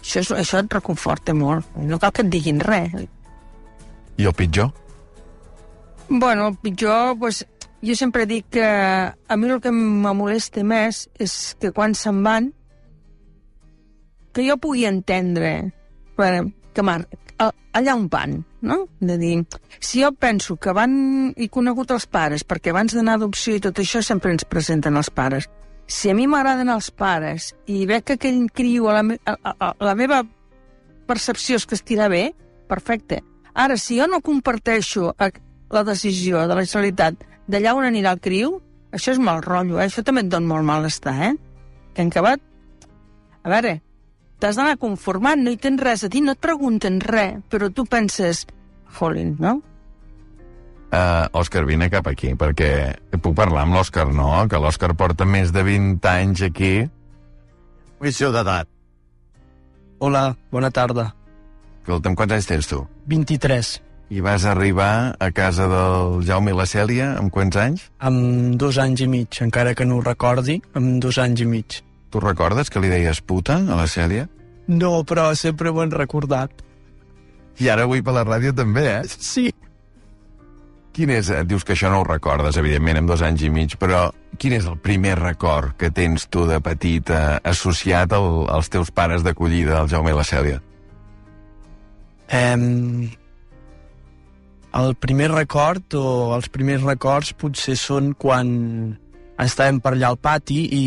Això, 0.01 0.19
és, 0.19 0.33
això 0.35 0.59
et 0.59 0.73
reconforta 0.81 1.37
molt. 1.37 1.69
No 1.79 2.01
cal 2.01 2.11
que 2.11 2.25
et 2.25 2.33
diguin 2.33 2.59
res. 2.59 3.07
I 4.17 4.25
el 4.25 4.33
pitjor? 4.33 4.71
Bueno, 6.07 6.47
el 6.47 6.57
pitjor, 6.57 7.17
pues, 7.19 7.45
jo 7.81 7.95
sempre 7.95 8.25
dic 8.25 8.47
que 8.49 8.65
a 8.65 9.37
mi 9.37 9.49
el 9.49 9.61
que 9.61 9.71
me 9.71 10.13
molesta 10.13 10.63
més 10.63 11.05
és 11.19 11.55
que 11.59 11.73
quan 11.75 11.93
se'n 11.97 12.21
van, 12.23 12.51
que 14.33 14.45
jo 14.47 14.57
pugui 14.57 14.85
entendre 14.85 15.71
bueno, 16.17 16.51
que 16.73 16.83
mar, 16.83 17.05
allà 17.75 17.95
on 17.95 18.07
van, 18.09 18.39
no? 18.61 18.85
De 18.99 19.17
dir, 19.19 19.43
si 19.79 20.01
jo 20.03 20.13
penso 20.15 20.55
que 20.55 20.73
van 20.75 21.33
i 21.35 21.49
conegut 21.51 21.91
els 21.91 22.07
pares, 22.07 22.45
perquè 22.47 22.71
abans 22.71 22.95
d'anar 22.95 23.17
adopció 23.19 23.55
i 23.55 23.63
tot 23.63 23.79
això 23.83 24.01
sempre 24.03 24.31
ens 24.31 24.47
presenten 24.47 24.95
els 24.95 25.11
pares. 25.11 25.49
Si 25.87 26.09
a 26.09 26.15
mi 26.17 26.25
m'agraden 26.27 26.71
els 26.71 26.89
pares 26.89 27.51
i 27.67 27.83
veig 27.85 28.05
que 28.07 28.15
aquell 28.17 28.45
criu, 28.55 28.87
a 28.89 28.95
la, 28.97 29.03
me, 29.03 29.19
a, 29.25 29.35
a, 29.35 29.53
a, 29.59 29.71
la 29.85 29.95
meva 29.95 30.23
percepció 31.05 31.59
és 31.59 31.67
que 31.67 31.77
estirà 31.77 32.07
bé, 32.09 32.29
perfecte. 32.71 33.21
Ara, 33.55 33.77
si 33.79 33.97
jo 33.99 34.07
no 34.11 34.19
comparteixo 34.21 35.13
a- 35.17 35.31
la 35.71 35.83
decisió 35.87 36.43
de 36.47 36.55
la 36.55 36.65
Generalitat 36.67 37.23
d'allà 37.47 37.73
on 37.77 37.85
anirà 37.87 38.11
el 38.15 38.19
criu, 38.21 38.59
això 38.91 39.13
és 39.15 39.19
mal 39.19 39.41
rotllo, 39.43 39.79
eh? 39.79 39.87
Això 39.87 40.03
també 40.03 40.21
et 40.25 40.29
dona 40.31 40.47
molt 40.47 40.65
malestar, 40.67 41.15
eh? 41.31 41.33
Que 41.95 42.01
en 42.03 42.11
acabat... 42.11 42.41
A 43.45 43.49
veure, 43.49 43.75
t'has 44.41 44.57
d'anar 44.57 44.77
conformant, 44.81 45.39
no 45.43 45.51
hi 45.53 45.57
tens 45.61 45.79
res 45.81 46.03
a 46.03 46.09
dir, 46.09 46.23
no 46.25 46.33
et 46.33 46.41
pregunten 46.41 46.99
res, 46.99 47.39
però 47.49 47.69
tu 47.71 47.85
penses, 47.85 48.45
jolín, 48.99 49.35
no? 49.39 49.59
Uh, 50.95 51.27
Òscar, 51.35 51.65
vine 51.67 51.89
cap 51.91 52.07
aquí, 52.07 52.31
perquè 52.39 52.69
puc 53.21 53.35
parlar 53.35 53.65
amb 53.65 53.75
l'Òscar, 53.75 54.07
no? 54.15 54.29
Que 54.49 54.57
l'Òscar 54.61 54.93
porta 54.97 55.25
més 55.27 55.51
de 55.53 55.63
20 55.65 56.07
anys 56.09 56.41
aquí. 56.47 56.73
Visió 58.01 58.31
d'edat. 58.31 58.67
Hola, 59.99 60.35
bona 60.51 60.71
tarda. 60.71 61.09
Escolta'm, 61.85 62.15
quants 62.17 62.33
anys 62.33 62.47
tens 62.49 62.65
tu? 62.65 62.79
23. 63.05 63.67
I 64.09 64.21
vas 64.25 64.41
arribar 64.49 65.13
a 65.21 65.27
casa 65.29 65.67
del 65.69 66.23
Jaume 66.25 66.49
i 66.49 66.57
la 66.57 66.65
Cèlia 66.65 67.11
amb 67.19 67.29
quants 67.33 67.59
anys? 67.61 67.83
Amb 68.01 68.55
dos 68.57 68.79
anys 68.81 69.03
i 69.05 69.07
mig, 69.11 69.37
encara 69.45 69.75
que 69.77 69.85
no 69.85 69.99
ho 69.99 70.01
recordi, 70.01 70.55
amb 70.73 70.97
dos 71.03 71.19
anys 71.21 71.43
i 71.45 71.47
mig. 71.51 71.77
Tu 72.09 72.23
recordes 72.23 72.73
que 72.73 72.81
li 72.81 72.89
deies 72.89 73.21
puta 73.21 73.59
a 73.61 73.77
la 73.77 73.85
Cèlia? 73.85 74.25
No, 74.65 75.03
però 75.05 75.27
sempre 75.37 75.69
ho 75.69 75.77
han 75.83 75.93
recordat. 75.93 76.65
I 77.61 77.69
ara 77.69 77.85
avui 77.85 78.01
per 78.01 78.17
la 78.17 78.25
ràdio 78.25 78.57
també, 78.57 78.87
eh? 78.95 79.05
Sí. 79.05 79.51
Quin 80.97 81.13
és, 81.13 81.29
eh, 81.29 81.45
dius 81.45 81.61
que 81.61 81.77
això 81.77 81.93
no 81.93 82.01
ho 82.01 82.09
recordes, 82.09 82.57
evidentment, 82.57 82.97
amb 82.97 83.13
dos 83.13 83.21
anys 83.21 83.45
i 83.45 83.53
mig, 83.53 83.77
però 83.77 84.07
quin 84.41 84.57
és 84.57 84.65
el 84.65 84.81
primer 84.81 85.19
record 85.21 85.77
que 85.77 85.93
tens 85.93 86.25
tu 86.33 86.49
de 86.49 86.57
petit 86.65 87.13
eh, 87.13 87.25
associat 87.43 88.17
al, 88.17 88.47
als 88.49 88.73
teus 88.73 88.89
pares 88.89 89.21
d'acollida, 89.21 89.83
el 89.83 89.93
Jaume 89.93 90.09
i 90.09 90.17
la 90.17 90.25
Cèlia? 90.25 90.63
Um, 92.33 93.11
el 94.75 94.95
primer 94.99 95.29
record 95.31 95.93
o 95.95 96.33
els 96.35 96.49
primers 96.51 96.83
records 96.83 97.31
potser 97.39 97.77
són 97.79 98.13
quan 98.19 98.49
estàvem 99.39 99.79
per 99.83 99.93
allà 99.93 100.09
al 100.11 100.19
pati 100.19 100.57
i 100.75 100.85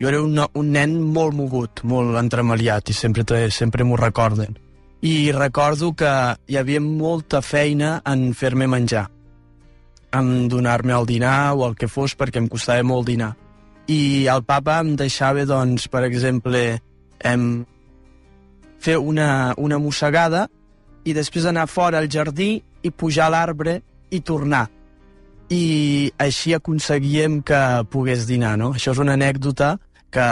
jo 0.00 0.10
era 0.10 0.20
un, 0.20 0.36
un 0.36 0.70
nen 0.74 0.98
molt 1.14 1.36
mogut, 1.36 1.84
molt 1.88 2.18
entremaliat 2.20 2.90
i 2.90 2.96
sempre, 2.96 3.24
sempre 3.50 3.86
m'ho 3.86 3.96
recorden. 4.00 4.58
I 5.04 5.32
recordo 5.36 5.92
que 5.96 6.10
hi 6.48 6.56
havia 6.56 6.80
molta 6.80 7.40
feina 7.44 7.98
en 8.08 8.32
fer-me 8.36 8.66
menjar, 8.68 9.06
en 10.16 10.48
donar-me 10.48 10.94
el 10.96 11.06
dinar 11.06 11.54
o 11.54 11.66
el 11.68 11.76
que 11.76 11.88
fos 11.88 12.16
perquè 12.16 12.40
em 12.40 12.48
costava 12.48 12.84
molt 12.84 13.08
dinar. 13.08 13.34
I 13.88 14.26
el 14.32 14.44
papa 14.48 14.78
em 14.80 14.94
deixava, 14.96 15.44
doncs, 15.44 15.88
per 15.92 16.06
exemple, 16.06 16.62
em, 17.20 17.48
fer 18.80 18.96
una, 18.96 19.54
una 19.60 19.80
mossegada 19.80 20.46
i 21.04 21.14
després 21.16 21.46
anar 21.46 21.66
fora 21.68 22.00
al 22.00 22.08
jardí 22.10 22.56
i 22.82 22.90
pujar 22.90 23.28
a 23.28 23.34
l'arbre 23.34 23.80
i 24.10 24.20
tornar. 24.20 24.66
I 25.52 26.10
així 26.18 26.54
aconseguíem 26.56 27.42
que 27.44 27.60
pogués 27.92 28.26
dinar, 28.26 28.56
no? 28.58 28.72
Això 28.74 28.94
és 28.94 29.00
una 29.02 29.16
anècdota 29.18 29.76
que 30.14 30.26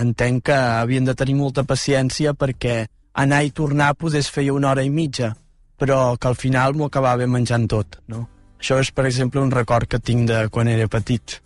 entenc 0.00 0.46
que 0.48 0.56
havien 0.56 1.06
de 1.06 1.14
tenir 1.14 1.36
molta 1.38 1.64
paciència 1.68 2.34
perquè 2.34 2.86
anar 3.18 3.42
i 3.44 3.52
tornar 3.54 3.94
podés 3.98 4.30
feia 4.32 4.54
una 4.54 4.72
hora 4.72 4.84
i 4.86 4.90
mitja, 4.90 5.34
però 5.78 6.16
que 6.16 6.28
al 6.28 6.36
final 6.38 6.74
m'ho 6.74 6.88
acabava 6.88 7.26
menjant 7.26 7.68
tot, 7.70 8.00
no? 8.08 8.26
Això 8.58 8.80
és, 8.82 8.90
per 8.90 9.06
exemple, 9.06 9.40
un 9.40 9.52
record 9.54 9.86
que 9.86 10.00
tinc 10.02 10.26
de 10.26 10.46
quan 10.50 10.66
era 10.66 10.88
petit. 10.90 11.38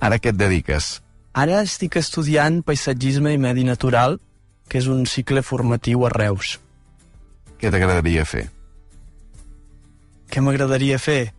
Ara 0.00 0.16
què 0.16 0.32
et 0.32 0.38
dediques? 0.40 1.00
Ara 1.36 1.60
estic 1.66 1.98
estudiant 2.00 2.62
paisatgisme 2.64 3.34
i 3.34 3.40
medi 3.40 3.64
natural, 3.68 4.16
que 4.68 4.80
és 4.80 4.88
un 4.88 5.04
cicle 5.04 5.42
formatiu 5.44 6.06
a 6.06 6.12
Reus. 6.14 6.58
Què 7.64 7.70
t'agradaria 7.72 8.26
fer? 8.28 8.42
Què 10.28 10.40
m'agradaria 10.44 10.98
fer? 11.00 11.30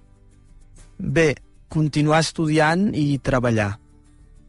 Bé, 0.97 1.35
continuar 1.69 2.23
estudiant 2.23 2.87
i 2.97 3.19
treballar. 3.21 3.75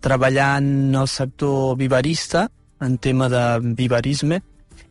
Treballar 0.00 0.54
en 0.62 0.94
el 0.96 1.08
sector 1.12 1.74
vivarista, 1.76 2.46
en 2.80 2.94
tema 2.96 3.28
de 3.28 3.42
vivarisme, 3.76 4.38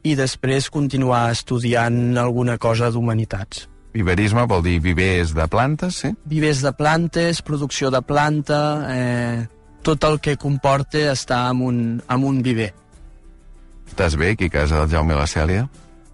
i 0.05 0.13
després 0.19 0.69
continuar 0.69 1.31
estudiant 1.33 2.19
alguna 2.21 2.59
cosa 2.61 2.91
d'humanitats. 2.93 3.63
Viverisme 3.95 4.43
vol 4.45 4.61
dir 4.67 4.75
vivers 4.83 5.33
de 5.33 5.47
plantes, 5.49 6.03
sí? 6.03 6.11
Vivers 6.29 6.61
de 6.61 6.73
plantes, 6.77 7.39
producció 7.41 7.89
de 7.89 8.03
planta, 8.05 8.59
eh, 8.91 9.47
tot 9.81 10.05
el 10.05 10.19
que 10.21 10.37
comporta 10.37 11.01
estar 11.15 11.47
en 11.49 11.65
un, 11.65 11.81
en 11.97 12.29
un 12.29 12.43
viver. 12.45 12.69
Estàs 13.89 14.19
bé 14.21 14.35
aquí 14.35 14.51
a 14.53 14.55
casa 14.59 14.83
del 14.83 14.93
Jaume 14.93 15.17
i 15.17 15.19
la 15.23 15.25
Cèlia? 15.33 15.65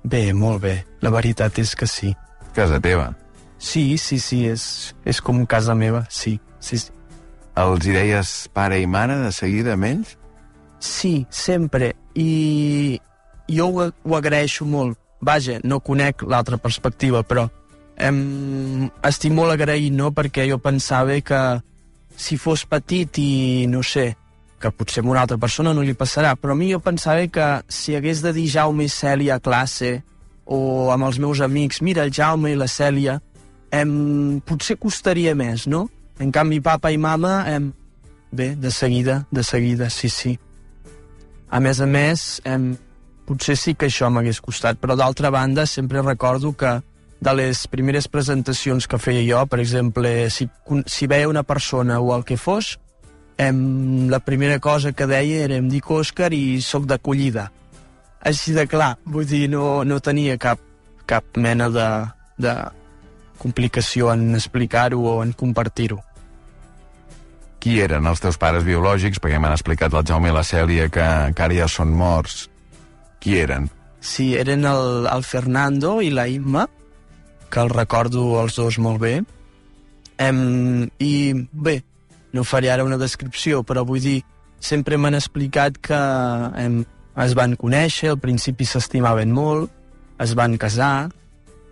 Bé, 0.04 0.32
molt 0.34 0.62
bé. 0.64 0.76
La 1.02 1.12
veritat 1.14 1.60
és 1.62 1.76
que 1.78 1.88
sí. 1.88 2.16
Casa 2.56 2.80
teva. 2.82 3.12
Sí, 3.62 3.98
sí, 4.02 4.18
sí, 4.20 4.46
és, 4.50 4.96
és 5.06 5.22
com 5.22 5.46
casa 5.46 5.76
meva, 5.78 6.06
sí, 6.10 6.40
sí, 6.60 6.80
sí. 6.82 6.90
Els 7.62 7.86
hi 7.86 7.94
deies 7.94 8.32
pare 8.56 8.80
i 8.82 8.88
mare 8.90 9.20
de 9.22 9.30
seguida 9.36 9.76
amb 9.76 9.86
ells? 9.86 10.16
Sí, 10.82 11.28
sempre. 11.30 11.92
I 12.16 12.98
jo 13.52 13.68
ho, 13.70 13.90
ho 13.92 14.18
agraeixo 14.18 14.66
molt. 14.66 14.98
Vaja, 15.22 15.60
no 15.64 15.78
conec 15.86 16.24
l'altra 16.26 16.58
perspectiva, 16.58 17.22
però 17.22 17.46
em, 18.02 18.90
estic 19.06 19.36
molt 19.38 19.54
agraït, 19.54 19.94
no?, 19.94 20.10
perquè 20.16 20.48
jo 20.50 20.58
pensava 20.58 21.20
que 21.22 21.42
si 22.18 22.38
fos 22.42 22.66
petit 22.66 23.20
i, 23.22 23.68
no 23.70 23.84
sé, 23.86 24.16
que 24.62 24.72
potser 24.72 25.04
a 25.04 25.10
una 25.10 25.24
altra 25.26 25.40
persona 25.42 25.74
no 25.74 25.84
li 25.86 25.96
passarà, 25.98 26.36
però 26.38 26.54
a 26.54 26.60
mi 26.60 26.70
jo 26.72 26.80
pensava 26.84 27.26
que 27.28 27.48
si 27.68 27.96
hagués 27.98 28.22
de 28.22 28.34
dir 28.36 28.48
Jaume 28.54 28.86
i 28.86 28.92
Cèlia 28.92 29.40
a 29.40 29.44
classe 29.44 29.98
o 30.46 30.92
amb 30.94 31.08
els 31.08 31.20
meus 31.20 31.42
amics, 31.42 31.82
mira, 31.82 32.06
el 32.06 32.14
Jaume 32.14 32.54
i 32.54 32.60
la 32.60 32.70
Cèlia, 32.70 33.20
em, 33.72 34.42
potser 34.46 34.78
costaria 34.78 35.34
més, 35.36 35.66
no? 35.68 35.88
En 36.20 36.32
canvi, 36.32 36.60
papa 36.62 36.92
i 36.92 37.00
mama, 37.02 37.42
em, 37.50 37.72
bé, 38.32 38.54
de 38.56 38.72
seguida, 38.72 39.26
de 39.32 39.44
seguida, 39.44 39.90
sí, 39.90 40.10
sí. 40.10 40.38
A 41.50 41.60
més 41.60 41.82
a 41.82 41.88
més, 41.88 42.42
em, 42.46 42.76
potser 43.26 43.58
sí 43.58 43.76
que 43.76 43.88
això 43.88 44.10
m'hagués 44.12 44.42
costat, 44.44 44.80
però 44.80 44.96
d'altra 44.96 45.32
banda 45.32 45.66
sempre 45.66 46.02
recordo 46.02 46.54
que 46.54 46.82
de 47.22 47.34
les 47.38 47.68
primeres 47.68 48.08
presentacions 48.10 48.88
que 48.90 48.98
feia 48.98 49.22
jo, 49.24 49.46
per 49.48 49.60
exemple, 49.62 50.30
si, 50.34 50.50
si 50.90 51.08
veia 51.08 51.30
una 51.30 51.44
persona 51.44 52.00
o 52.02 52.16
el 52.16 52.26
que 52.26 52.38
fos, 52.38 52.80
em, 53.38 54.10
la 54.10 54.20
primera 54.20 54.60
cosa 54.60 54.92
que 54.92 55.08
deia 55.08 55.46
era 55.46 55.58
em 55.60 55.70
dic 55.72 55.90
Òscar 55.92 56.32
i 56.34 56.62
sóc 56.62 56.86
d'acollida. 56.90 57.50
Així 58.22 58.54
de 58.54 58.68
clar, 58.70 58.96
vull 59.06 59.26
dir, 59.26 59.48
no, 59.50 59.84
no 59.84 60.00
tenia 60.00 60.38
cap, 60.38 60.60
cap 61.10 61.26
mena 61.38 61.70
de, 61.74 61.88
de 62.38 62.54
complicació 63.42 64.12
en 64.14 64.36
explicar-ho 64.38 65.02
o 65.16 65.20
en 65.24 65.34
compartir-ho. 65.34 66.00
Qui 67.62 67.78
eren 67.82 68.08
els 68.10 68.22
teus 68.22 68.40
pares 68.42 68.66
biològics? 68.66 69.22
Perquè 69.22 69.38
m'han 69.42 69.54
explicat 69.54 69.94
el 69.94 70.06
Jaume 70.08 70.32
i 70.32 70.34
la 70.34 70.46
Cèlia 70.46 70.88
que, 70.90 71.08
que 71.38 71.46
ara 71.46 71.58
ja 71.58 71.68
són 71.70 71.94
morts. 71.98 72.48
Qui 73.22 73.38
eren? 73.38 73.70
Sí, 74.02 74.32
eren 74.34 74.66
el, 74.66 75.06
el 75.06 75.26
Fernando 75.26 76.00
i 76.02 76.10
la 76.10 76.26
Imma, 76.30 76.66
que 77.54 77.62
el 77.62 77.70
recordo 77.70 78.42
els 78.42 78.58
dos 78.58 78.80
molt 78.82 79.02
bé. 79.04 79.14
Em, 80.22 80.90
I 80.98 81.14
bé, 81.54 81.82
no 82.34 82.46
faré 82.48 82.72
ara 82.72 82.86
una 82.88 82.98
descripció, 82.98 83.64
però 83.64 83.86
vull 83.88 84.02
dir, 84.04 84.22
sempre 84.60 84.98
m'han 84.98 85.18
explicat 85.18 85.78
que 85.84 86.00
em, 86.62 86.82
es 87.26 87.36
van 87.38 87.58
conèixer, 87.60 88.12
al 88.12 88.20
principi 88.22 88.68
s'estimaven 88.68 89.32
molt, 89.36 89.72
es 90.22 90.36
van 90.38 90.58
casar, 90.62 91.10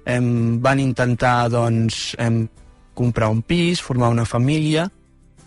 em, 0.05 0.59
van 0.61 0.79
intentar, 0.79 1.49
doncs, 1.53 2.15
em, 2.17 2.47
comprar 2.93 3.29
un 3.29 3.41
pis, 3.41 3.81
formar 3.81 4.09
una 4.09 4.25
família, 4.25 4.89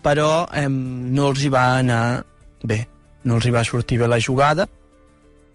però 0.03 0.47
em, 0.53 0.73
no 1.13 1.29
els 1.31 1.43
hi 1.43 1.51
va 1.53 1.65
anar 1.79 2.23
bé, 2.63 2.83
no 3.23 3.37
els 3.37 3.45
hi 3.45 3.53
va 3.53 3.63
sortir 3.67 3.99
bé 4.01 4.07
la 4.07 4.19
jugada, 4.19 4.67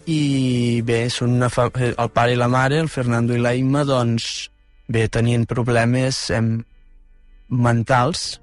i 0.08 0.80
bé, 0.84 1.08
són 1.12 1.34
una 1.36 1.50
fa... 1.52 1.68
el 1.74 2.10
pare 2.14 2.32
i 2.32 2.38
la 2.40 2.48
mare, 2.48 2.78
el 2.80 2.88
Fernando 2.88 3.34
i 3.36 3.42
la 3.42 3.54
Imma, 3.56 3.84
doncs, 3.84 4.48
bé, 4.88 5.08
tenien 5.12 5.44
problemes 5.48 6.28
em, 6.32 6.54
mentals, 7.48 8.38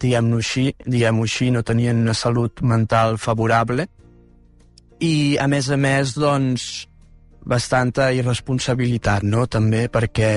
diguem-ho 0.00 0.40
així, 0.42 0.70
diguem 0.84 1.22
així, 1.22 1.50
no 1.50 1.62
tenien 1.66 2.02
una 2.02 2.14
salut 2.14 2.62
mental 2.62 3.18
favorable, 3.18 3.88
i 5.00 5.36
a 5.40 5.46
més 5.48 5.68
a 5.68 5.76
més, 5.76 6.14
doncs, 6.16 6.86
bastanta 7.46 8.10
irresponsabilitat, 8.16 9.26
no?, 9.28 9.46
també, 9.46 9.86
perquè 9.92 10.32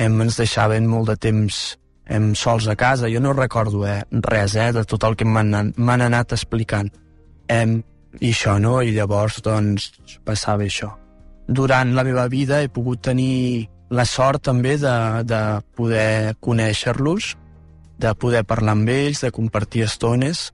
em, 0.00 0.16
ens 0.24 0.38
deixaven 0.40 0.88
molt 0.88 1.12
de 1.12 1.16
temps 1.20 1.60
em, 2.10 2.32
sols 2.34 2.66
a 2.68 2.76
casa. 2.76 3.10
Jo 3.12 3.20
no 3.22 3.32
recordo 3.36 3.84
eh, 3.86 4.02
res 4.26 4.56
eh, 4.56 4.70
de 4.74 4.84
tot 4.88 5.04
el 5.06 5.16
que 5.16 5.28
m'han 5.28 6.06
anat 6.08 6.34
explicant. 6.36 6.90
Em, 7.48 7.80
I 8.20 8.32
això, 8.32 8.56
no? 8.58 8.80
I 8.82 8.90
llavors, 8.96 9.38
doncs, 9.44 9.92
passava 10.26 10.66
això. 10.66 10.90
Durant 11.46 11.94
la 11.94 12.04
meva 12.06 12.26
vida 12.30 12.58
he 12.62 12.70
pogut 12.70 13.02
tenir 13.06 13.68
la 13.90 14.04
sort 14.06 14.42
també 14.46 14.76
de, 14.78 14.96
de 15.26 15.40
poder 15.78 16.34
conèixer-los, 16.42 17.34
de 18.00 18.14
poder 18.16 18.42
parlar 18.48 18.74
amb 18.76 18.88
ells, 18.90 19.20
de 19.24 19.30
compartir 19.34 19.84
estones 19.86 20.48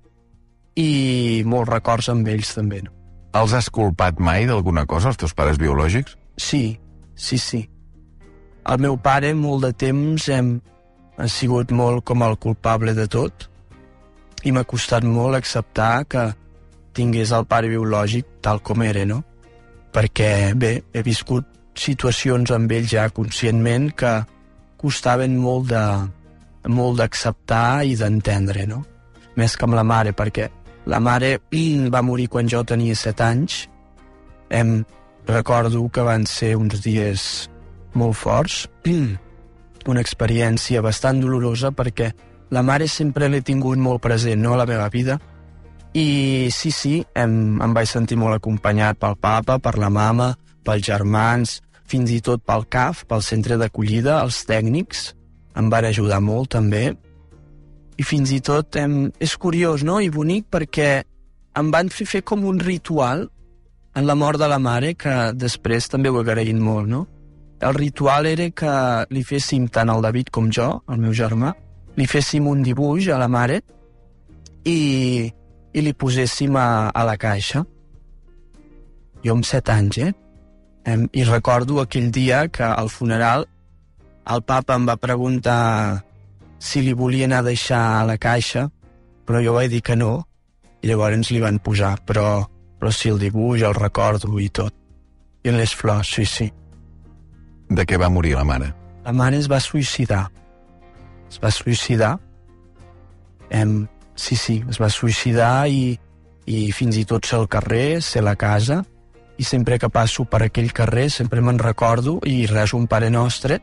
i 0.77 1.43
molts 1.47 1.71
records 1.71 2.11
amb 2.13 2.29
ells 2.29 2.53
també. 2.57 2.83
No? 2.85 2.93
Els 3.37 3.55
has 3.57 3.69
culpat 3.73 4.21
mai 4.23 4.47
d'alguna 4.49 4.87
cosa, 4.89 5.13
els 5.13 5.21
teus 5.21 5.35
pares 5.37 5.61
biològics? 5.61 6.17
Sí, 6.37 6.79
sí, 7.15 7.39
sí. 7.39 7.63
El 8.67 8.81
meu 8.83 8.97
pare 8.99 9.33
molt 9.39 9.65
de 9.67 9.73
temps 9.79 10.29
hem, 10.33 10.57
ha 11.17 11.29
sigut 11.31 11.71
molt 11.73 12.05
com 12.05 12.25
el 12.27 12.37
culpable 12.43 12.97
de 12.97 13.07
tot 13.09 13.47
i 14.45 14.53
m'ha 14.53 14.67
costat 14.69 15.07
molt 15.07 15.39
acceptar 15.39 16.05
que 16.11 16.27
tingués 16.97 17.33
el 17.37 17.47
pare 17.49 17.71
biològic 17.71 18.41
tal 18.45 18.63
com 18.65 18.83
era, 18.83 19.05
no? 19.09 19.23
Perquè, 19.95 20.53
bé, 20.57 20.73
he 20.93 21.03
viscut 21.05 21.47
situacions 21.77 22.51
amb 22.53 22.73
ell 22.73 22.89
ja 22.89 23.09
conscientment 23.13 23.91
que 23.97 24.13
costaven 24.81 25.37
molt 25.41 25.71
de 25.73 25.83
molt 26.69 27.01
d'acceptar 27.01 27.85
i 27.85 27.97
d'entendre, 27.97 28.67
no? 28.67 28.85
Més 29.37 29.57
que 29.57 29.67
amb 29.67 29.77
la 29.77 29.85
mare, 29.85 30.13
perquè 30.17 30.49
la 30.87 31.01
mare 31.01 31.37
va 31.93 32.03
morir 32.03 32.29
quan 32.29 32.49
jo 32.49 32.63
tenia 32.65 32.95
7 32.95 33.25
anys. 33.25 33.67
Em 34.51 34.85
recordo 35.27 35.89
que 35.89 36.03
van 36.03 36.27
ser 36.27 36.55
uns 36.57 36.81
dies 36.83 37.49
molt 37.95 38.15
forts 38.15 38.67
una 39.87 40.03
experiència 40.03 40.83
bastant 40.83 41.21
dolorosa 41.23 41.73
perquè 41.75 42.13
la 42.51 42.63
mare 42.63 42.87
sempre 42.89 43.29
l'he 43.29 43.43
tingut 43.43 43.79
molt 43.79 44.03
present 44.03 44.43
no, 44.43 44.55
a 44.55 44.61
la 44.61 44.67
meva 44.67 44.89
vida 44.93 45.19
i 45.97 46.49
sí, 46.53 46.71
sí, 46.71 46.99
em, 47.17 47.57
em 47.63 47.75
vaig 47.75 47.89
sentir 47.89 48.19
molt 48.21 48.37
acompanyat 48.37 48.99
pel 49.01 49.17
papa, 49.17 49.57
per 49.59 49.79
la 49.81 49.89
mama, 49.89 50.35
pels 50.67 50.85
germans, 50.85 51.61
fins 51.89 52.13
i 52.13 52.21
tot 52.21 52.43
pel 52.45 52.67
CAF, 52.69 53.07
pel 53.09 53.23
centre 53.25 53.57
d'acollida, 53.57 54.19
els 54.21 54.43
tècnics, 54.45 55.15
em 55.57 55.71
van 55.73 55.89
ajudar 55.89 56.21
molt 56.21 56.53
també. 56.57 56.91
I 57.97 58.05
fins 58.05 58.33
i 58.33 58.41
tot 58.45 58.77
em, 58.77 59.07
és 59.21 59.37
curiós 59.41 59.85
no? 59.87 60.01
i 60.05 60.11
bonic 60.13 60.51
perquè 60.53 60.91
em 61.57 61.71
van 61.73 61.89
fer 61.89 62.07
fer 62.07 62.23
com 62.29 62.45
un 62.45 62.61
ritual 62.61 63.27
en 63.97 64.05
la 64.05 64.15
mort 64.15 64.39
de 64.39 64.49
la 64.49 64.59
mare 64.61 64.93
que 64.95 65.15
després 65.33 65.89
també 65.89 66.13
ho 66.13 66.19
he 66.21 66.25
agraït 66.27 66.59
molt, 66.61 66.89
no? 66.89 67.07
El 67.65 67.73
ritual 67.73 68.27
era 68.29 68.51
que 68.53 68.73
li 69.09 69.23
féssim 69.25 69.71
tant 69.73 69.89
el 69.89 70.05
David 70.05 70.29
com 70.29 70.51
jo, 70.53 70.83
el 70.93 71.01
meu 71.01 71.15
germà, 71.17 71.55
li 71.97 72.05
féssim 72.05 72.45
un 72.51 72.61
dibuix 72.63 73.09
a 73.09 73.17
la 73.17 73.31
mare 73.33 73.63
i, 74.69 75.33
i 75.73 75.85
li 75.87 75.95
poséssim 75.97 76.59
a, 76.61 76.93
a 76.93 77.05
la 77.09 77.17
caixa. 77.17 77.65
Jo 79.25 79.39
amb 79.39 79.49
set 79.49 79.73
anys, 79.73 80.03
eh? 80.05 80.13
I 81.17 81.25
recordo 81.25 81.81
aquell 81.81 82.13
dia 82.13 82.45
que 82.53 82.69
al 82.69 82.93
funeral 82.93 83.49
el 84.27 84.43
papa 84.43 84.75
em 84.75 84.87
va 84.89 84.97
preguntar 84.99 86.03
si 86.59 86.83
li 86.83 86.95
volia 86.97 87.27
anar 87.29 87.43
a 87.45 87.47
deixar 87.47 87.83
a 88.01 88.05
la 88.09 88.17
caixa, 88.19 88.67
però 89.27 89.43
jo 89.45 89.55
vaig 89.55 89.71
dir 89.71 89.83
que 89.87 89.97
no, 89.97 90.25
i 90.83 90.91
llavors 90.91 91.31
li 91.31 91.41
van 91.43 91.61
posar, 91.63 91.97
però, 92.07 92.43
però 92.81 92.93
sí, 92.93 93.11
el 93.13 93.21
dibuix, 93.23 93.63
el 93.63 93.77
recordo 93.77 94.39
i 94.43 94.49
tot. 94.49 94.75
I 95.47 95.55
les 95.55 95.75
flors, 95.75 96.11
sí, 96.17 96.25
sí. 96.27 96.49
De 97.71 97.87
què 97.87 97.99
va 97.99 98.11
morir 98.11 98.35
la 98.35 98.45
mare? 98.47 98.73
La 99.05 99.15
mare 99.15 99.39
es 99.39 99.47
va 99.51 99.61
suïcidar. 99.63 100.25
Es 101.31 101.39
va 101.43 101.53
suïcidar. 101.55 102.17
Em, 103.51 103.87
sí, 104.19 104.35
sí, 104.35 104.59
es 104.71 104.81
va 104.83 104.91
suïcidar 104.91 105.69
i, 105.71 105.95
i 106.51 106.67
fins 106.75 106.99
i 106.99 107.07
tot 107.07 107.27
ser 107.27 107.39
al 107.39 107.49
carrer, 107.51 108.03
ser 108.03 108.25
la 108.27 108.35
casa, 108.35 108.83
i 109.39 109.45
sempre 109.45 109.79
que 109.79 109.91
passo 109.93 110.25
per 110.25 110.43
aquell 110.47 110.73
carrer 110.75 111.11
sempre 111.13 111.43
me'n 111.45 111.59
recordo 111.61 112.19
i 112.25 112.47
reso 112.51 112.79
un 112.79 112.87
Pare 112.91 113.11
Nostre 113.13 113.61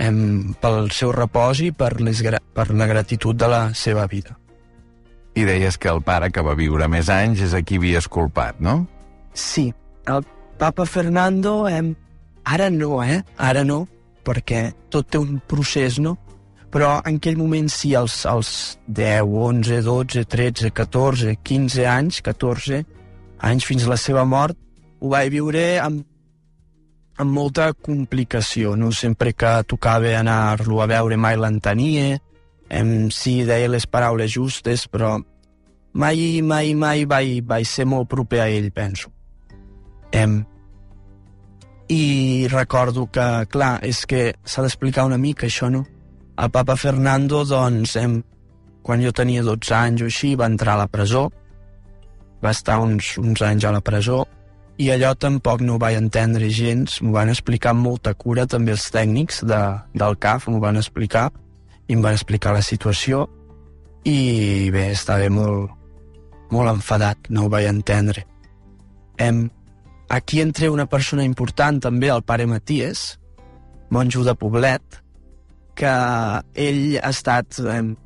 em, 0.00 0.54
pel 0.60 0.88
seu 0.94 1.12
repòs 1.14 1.60
i 1.66 1.70
per, 1.76 1.98
les, 2.00 2.22
per 2.54 2.68
la 2.72 2.88
gratitud 2.90 3.36
de 3.36 3.48
la 3.50 3.62
seva 3.76 4.06
vida. 4.10 4.36
I 5.38 5.44
deies 5.46 5.76
que 5.78 5.90
el 5.92 6.02
pare 6.02 6.30
que 6.34 6.42
va 6.42 6.56
viure 6.58 6.88
més 6.90 7.10
anys 7.12 7.44
és 7.46 7.54
a 7.54 7.62
qui 7.62 7.78
havies 7.78 8.08
culpat, 8.10 8.58
no? 8.60 8.82
Sí, 9.36 9.68
el 10.10 10.24
papa 10.58 10.86
Fernando, 10.88 11.68
em, 11.68 11.92
ara 12.44 12.70
no, 12.72 12.98
eh? 13.04 13.20
Ara 13.38 13.62
no, 13.64 13.84
perquè 14.26 14.70
tot 14.90 15.08
té 15.12 15.20
un 15.20 15.38
procés, 15.46 16.00
no? 16.02 16.16
Però 16.70 17.00
en 17.06 17.18
aquell 17.18 17.38
moment 17.38 17.68
sí, 17.70 17.94
als, 17.98 18.22
als 18.30 18.78
10, 18.86 19.26
11, 19.26 19.80
12, 19.86 20.24
13, 20.30 20.70
14, 20.70 21.36
15 21.42 21.86
anys, 21.90 22.20
14 22.26 22.84
anys 23.46 23.66
fins 23.66 23.86
a 23.86 23.90
la 23.90 23.98
seva 23.98 24.24
mort, 24.28 24.58
ho 25.00 25.10
vaig 25.14 25.32
viure 25.32 25.64
amb, 25.82 26.04
amb 27.20 27.36
molta 27.36 27.72
complicació, 27.76 28.74
no? 28.80 28.90
Sempre 28.96 29.34
que 29.36 29.52
tocava 29.68 30.14
anar-lo 30.18 30.80
a 30.80 30.88
veure 30.88 31.18
mai 31.20 31.36
l'entenia, 31.36 32.16
em, 32.70 33.10
sí, 33.12 33.42
deia 33.44 33.68
les 33.68 33.86
paraules 33.86 34.30
justes, 34.32 34.86
però 34.88 35.18
mai, 35.92 36.40
mai, 36.42 36.74
mai 36.74 37.04
vaig, 37.04 37.42
vaig 37.44 37.66
ser 37.68 37.84
molt 37.84 38.08
proper 38.08 38.40
a 38.44 38.48
ell, 38.48 38.70
penso. 38.72 39.12
Em, 40.12 40.40
I 41.90 42.46
recordo 42.50 43.08
que, 43.10 43.26
clar, 43.50 43.80
és 43.82 44.04
que 44.06 44.32
s'ha 44.46 44.62
d'explicar 44.62 45.08
una 45.08 45.18
mica 45.18 45.48
això, 45.48 45.68
no? 45.70 45.84
El 46.38 46.50
papa 46.54 46.76
Fernando, 46.78 47.42
doncs, 47.44 47.96
em, 47.98 48.20
quan 48.86 49.02
jo 49.02 49.10
tenia 49.12 49.42
12 49.42 49.74
anys 49.74 50.02
o 50.02 50.06
així, 50.06 50.36
va 50.38 50.46
entrar 50.46 50.78
a 50.78 50.84
la 50.84 50.88
presó, 50.88 51.26
va 52.40 52.54
estar 52.54 52.78
uns, 52.80 53.16
uns 53.18 53.42
anys 53.42 53.66
a 53.66 53.74
la 53.74 53.82
presó, 53.84 54.22
i 54.80 54.88
allò 54.88 55.12
tampoc 55.12 55.60
no 55.60 55.74
ho 55.76 55.80
vaig 55.80 55.98
entendre 55.98 56.48
gens, 56.48 57.00
m'ho 57.04 57.12
van 57.12 57.28
explicar 57.28 57.74
amb 57.74 57.84
molta 57.84 58.14
cura 58.16 58.46
també 58.48 58.72
els 58.72 58.86
tècnics 58.94 59.42
de, 59.44 59.60
del 59.92 60.16
CAF, 60.16 60.46
m'ho 60.48 60.60
van 60.62 60.80
explicar, 60.80 61.26
i 61.84 61.96
em 61.98 62.00
van 62.00 62.16
explicar 62.16 62.54
la 62.56 62.64
situació, 62.64 63.26
i 64.08 64.70
bé, 64.72 64.86
estava 64.94 65.28
molt, 65.28 65.74
molt 66.54 66.72
enfadat, 66.72 67.28
no 67.28 67.44
ho 67.44 67.52
vaig 67.52 67.68
entendre. 67.68 68.24
Em, 69.20 69.50
aquí 70.08 70.40
entra 70.40 70.72
una 70.72 70.88
persona 70.88 71.28
important 71.28 71.82
també, 71.84 72.08
el 72.08 72.24
pare 72.24 72.48
Maties, 72.48 73.18
monjo 73.92 74.24
de 74.24 74.34
Poblet, 74.34 75.02
que 75.76 75.96
ell 76.54 76.84
ha 77.02 77.12
estat... 77.12 77.60
Em, 77.68 77.98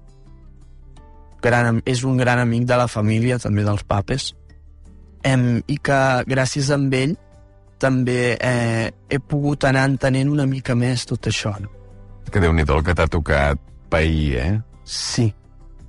gran, 1.45 1.83
és 1.87 2.03
un 2.09 2.17
gran 2.19 2.41
amic 2.41 2.67
de 2.67 2.77
la 2.81 2.89
família, 2.89 3.39
també 3.39 3.63
dels 3.63 3.85
papes, 3.87 4.33
em, 5.25 5.63
i 5.67 5.79
que 5.83 6.01
gràcies 6.29 6.71
a 6.71 6.79
ell 6.79 7.17
també 7.81 8.37
eh, 8.39 8.91
he 9.11 9.19
pogut 9.19 9.65
anar 9.65 9.87
entenent 9.89 10.31
una 10.31 10.47
mica 10.47 10.75
més 10.75 11.05
tot 11.09 11.27
això. 11.29 11.55
No? 11.61 11.71
Que 12.31 12.41
déu 12.41 12.53
nhi 12.53 12.65
que 12.65 12.95
t'ha 12.95 13.09
tocat 13.09 13.59
pair, 13.91 14.37
eh? 14.37 14.61
Sí, 14.85 15.33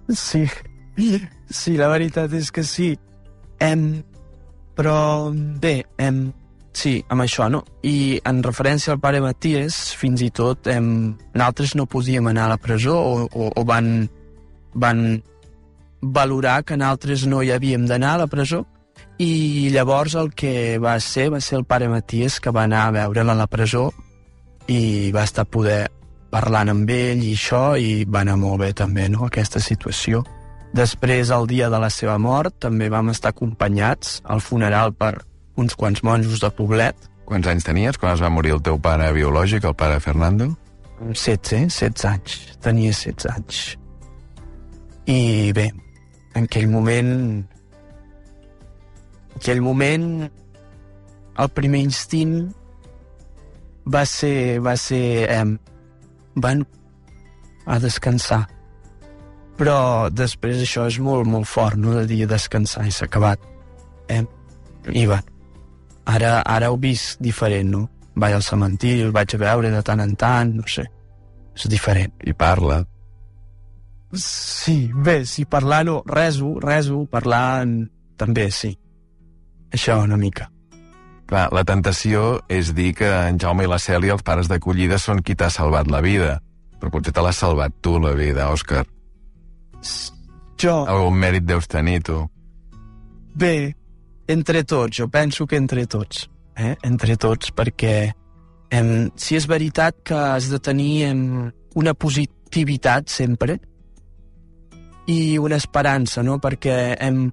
sí, 0.10 0.45
sí, 1.50 1.78
la 1.78 1.89
veritat 1.89 2.34
és 2.34 2.52
que 2.52 2.63
sí. 2.63 2.95
Em, 3.60 4.04
però 4.76 5.32
bé, 5.34 5.86
em, 5.98 6.32
sí, 6.74 6.98
amb 7.10 7.24
això, 7.24 7.48
no? 7.50 7.63
I 7.84 8.19
en 8.24 8.43
referència 8.43 8.93
al 8.93 9.00
pare 9.00 9.21
Maties, 9.24 9.93
fins 9.95 10.21
i 10.21 10.30
tot 10.30 10.67
em, 10.67 11.15
nosaltres 11.34 11.76
no 11.80 11.88
podíem 11.88 12.28
anar 12.28 12.50
a 12.50 12.56
la 12.56 12.62
presó 12.62 12.98
o, 13.00 13.26
o, 13.32 13.50
o 13.56 13.63
van, 13.63 14.10
van 14.74 15.24
valorar 16.02 16.63
que 16.63 16.78
nosaltres 16.78 17.26
no 17.26 17.41
hi 17.41 17.52
havíem 17.56 17.88
d'anar 17.88 18.15
a 18.15 18.24
la 18.26 18.28
presó 18.28 18.65
i 19.19 19.69
llavors 19.71 20.15
el 20.19 20.34
que 20.36 20.77
va 20.81 20.97
ser 20.99 21.29
va 21.31 21.39
ser 21.39 21.60
el 21.60 21.65
pare 21.65 21.88
Maties 21.89 22.39
que 22.39 22.51
va 22.51 22.65
anar 22.67 22.88
a 22.88 22.95
veure'l 22.95 23.31
a 23.31 23.38
la 23.38 23.47
presó 23.47 23.89
i 24.67 25.12
va 25.15 25.23
estar 25.23 25.45
poder 25.45 25.86
parlant 26.36 26.71
amb 26.73 26.89
ell 26.89 27.21
i 27.23 27.34
això, 27.36 27.77
i 27.79 28.03
va 28.03 28.25
anar 28.25 28.36
molt 28.41 28.60
bé 28.63 28.73
també, 28.75 29.08
no?, 29.10 29.27
aquesta 29.29 29.62
situació. 29.63 30.23
Després, 30.75 31.31
el 31.31 31.47
dia 31.47 31.69
de 31.71 31.79
la 31.79 31.89
seva 31.93 32.17
mort, 32.19 32.58
també 32.60 32.89
vam 32.91 33.13
estar 33.13 33.31
acompanyats 33.31 34.19
al 34.27 34.41
funeral 34.43 34.91
per 34.91 35.13
uns 35.55 35.77
quants 35.79 36.03
monjos 36.03 36.41
de 36.43 36.51
Poblet. 36.51 37.08
Quants 37.29 37.47
anys 37.47 37.63
tenies 37.63 37.97
quan 38.01 38.17
es 38.17 38.23
va 38.25 38.34
morir 38.34 38.58
el 38.58 38.62
teu 38.65 38.77
pare 38.81 39.08
biològic, 39.15 39.63
el 39.63 39.77
pare 39.79 40.01
Fernando? 40.03 40.51
16, 40.99 41.71
16 41.71 42.05
anys. 42.12 42.36
Tenia 42.63 42.91
16 42.91 43.31
anys. 43.31 43.63
I 45.08 45.51
bé, 45.55 45.69
en 46.36 46.49
aquell 46.49 46.67
moment... 46.71 47.45
Aquell 49.36 49.62
moment, 49.62 50.26
el 51.38 51.54
primer 51.56 51.84
instint 51.86 52.38
va 53.91 54.06
ser... 54.10 54.60
Va 54.65 54.76
ser 54.80 55.06
eh, 55.30 55.45
van 56.36 56.65
a 57.65 57.80
descansar. 57.80 58.43
Però 59.56 60.10
després 60.12 60.60
això 60.60 60.86
és 60.89 61.00
molt, 61.00 61.28
molt 61.32 61.48
fort, 61.48 61.80
no?, 61.80 61.93
de 61.95 62.04
dir 62.10 62.26
descansar 62.28 62.86
i 62.88 62.91
s'ha 62.91 63.08
acabat. 63.08 63.39
Eh? 64.12 64.24
I 64.91 65.06
va. 65.10 65.21
Ara, 66.12 66.41
ara 66.43 66.69
ho 66.69 66.78
vist 66.78 67.21
diferent, 67.24 67.71
no? 67.71 67.86
Vaig 68.15 68.36
al 68.36 68.43
cementiri, 68.45 69.02
el 69.08 69.15
vaig 69.15 69.36
a 69.36 69.39
veure 69.41 69.71
de 69.71 69.82
tant 69.84 70.04
en 70.04 70.13
tant, 70.19 70.52
no 70.60 70.67
sé. 70.69 70.86
És 71.56 71.65
diferent. 71.71 72.13
I 72.28 72.36
parla. 72.36 72.84
Sí, 74.15 74.91
bé, 74.93 75.24
si 75.26 75.48
parlar 75.50 75.84
no, 75.88 76.02
reso, 76.08 76.54
reso, 76.63 77.04
parlant 77.12 77.80
també, 78.19 78.50
sí. 78.52 78.76
Això 79.76 80.00
una 80.04 80.18
mica. 80.18 80.50
Clar, 81.26 81.48
la 81.52 81.64
tentació 81.66 82.40
és 82.54 82.70
dir 82.78 82.94
que 82.96 83.08
en 83.10 83.40
Jaume 83.42 83.66
i 83.66 83.70
la 83.70 83.82
Cèlia, 83.82 84.14
els 84.14 84.24
pares 84.26 84.48
d'acollida, 84.48 85.00
són 85.02 85.24
qui 85.26 85.36
t'ha 85.36 85.50
salvat 85.52 85.90
la 85.92 86.02
vida. 86.06 86.38
Però 86.80 86.92
potser 86.94 87.16
te 87.16 87.24
l'ha 87.26 87.34
salvat 87.34 87.74
tu, 87.82 87.98
la 88.00 88.14
vida, 88.18 88.52
Òscar. 88.54 88.86
Jo... 90.62 90.76
Algun 90.88 91.18
mèrit 91.20 91.44
deus 91.48 91.68
tenir, 91.68 92.00
tu. 92.06 92.22
Bé, 93.36 93.74
entre 94.32 94.64
tots, 94.64 95.02
jo 95.02 95.10
penso 95.12 95.48
que 95.50 95.58
entre 95.60 95.86
tots. 95.90 96.30
Eh? 96.56 96.76
Entre 96.88 97.18
tots, 97.20 97.52
perquè 97.52 97.96
em, 98.72 98.92
si 99.20 99.36
és 99.36 99.48
veritat 99.50 99.98
que 100.08 100.16
has 100.16 100.48
de 100.54 100.60
tenir 100.64 100.92
em, 101.10 101.24
una 101.76 101.94
positivitat 101.94 103.10
sempre 103.12 103.58
i 105.12 105.38
una 105.38 105.60
esperança, 105.60 106.24
no? 106.24 106.40
Perquè 106.42 106.96
em, 107.02 107.28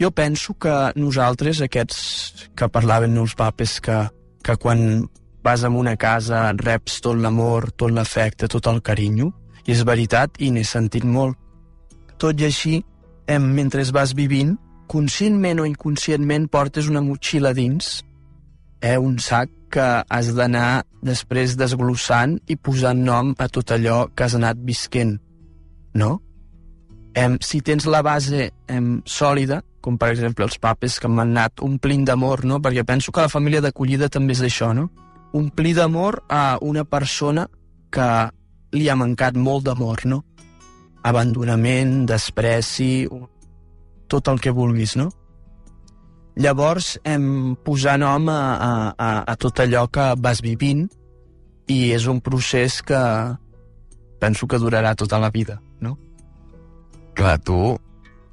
jo 0.00 0.10
penso 0.10 0.54
que 0.58 0.74
nosaltres, 0.96 1.60
aquests 1.62 2.50
que 2.56 2.68
parlaven 2.68 3.16
els 3.20 3.34
papes, 3.38 3.78
que, 3.80 3.98
que 4.42 4.56
quan 4.60 5.06
vas 5.44 5.64
a 5.64 5.70
una 5.70 5.96
casa 5.96 6.52
reps 6.56 7.00
tot 7.04 7.20
l'amor, 7.20 7.70
tot 7.76 7.92
l'afecte, 7.92 8.48
tot 8.48 8.66
el 8.70 8.80
carinyo, 8.82 9.30
i 9.64 9.72
és 9.72 9.84
veritat, 9.86 10.40
i 10.40 10.50
n'he 10.50 10.64
sentit 10.64 11.04
molt. 11.04 11.38
Tot 12.20 12.40
i 12.40 12.48
així, 12.48 12.78
em, 13.28 13.50
mentre 13.56 13.84
vas 13.92 14.14
vivint, 14.16 14.56
conscientment 14.88 15.60
o 15.60 15.66
inconscientment 15.68 16.48
portes 16.52 16.88
una 16.88 17.02
motxilla 17.04 17.54
dins, 17.56 18.02
eh, 18.80 18.98
un 18.98 19.18
sac 19.18 19.50
que 19.70 19.86
has 20.08 20.30
d'anar 20.36 20.84
després 21.02 21.56
desglossant 21.56 22.38
i 22.48 22.56
posant 22.56 23.00
nom 23.04 23.34
a 23.38 23.48
tot 23.48 23.72
allò 23.74 24.04
que 24.14 24.24
has 24.24 24.36
anat 24.38 24.60
visquent, 24.60 25.18
no? 25.94 26.20
Em, 27.14 27.38
si 27.40 27.60
tens 27.60 27.86
la 27.86 28.02
base 28.02 28.50
em, 28.68 29.00
sòlida, 29.06 29.62
com 29.84 29.98
per 30.00 30.08
exemple 30.14 30.46
els 30.46 30.56
papes 30.56 30.96
que 31.00 31.10
m'han 31.12 31.34
anat 31.34 31.60
omplint 31.64 32.06
d'amor, 32.08 32.46
no? 32.48 32.60
perquè 32.64 32.86
penso 32.88 33.12
que 33.12 33.24
la 33.24 33.32
família 33.32 33.60
d'acollida 33.60 34.08
també 34.08 34.32
és 34.32 34.40
això, 34.46 34.72
no? 34.72 34.88
omplir 35.34 35.74
d'amor 35.76 36.22
a 36.30 36.56
una 36.62 36.84
persona 36.88 37.48
que 37.92 38.08
li 38.74 38.88
ha 38.88 38.96
mancat 38.96 39.36
molt 39.36 39.66
d'amor, 39.66 40.06
no? 40.06 40.22
Abandonament, 41.04 42.06
despreci, 42.08 43.06
tot 44.08 44.30
el 44.30 44.40
que 44.40 44.54
vulguis, 44.54 44.94
no? 44.96 45.10
Llavors, 46.38 46.94
hem 47.06 47.54
posar 47.66 47.98
nom 48.02 48.30
a, 48.30 48.40
a, 48.94 49.10
a 49.26 49.34
tot 49.38 49.60
allò 49.62 49.84
que 49.90 50.06
vas 50.18 50.40
vivint 50.42 50.86
i 51.70 51.78
és 51.94 52.06
un 52.10 52.22
procés 52.24 52.80
que 52.82 53.00
penso 54.22 54.48
que 54.50 54.58
durarà 54.58 54.94
tota 54.98 55.20
la 55.22 55.30
vida, 55.34 55.60
no? 55.82 55.98
Clar, 57.14 57.38
tu 57.42 57.76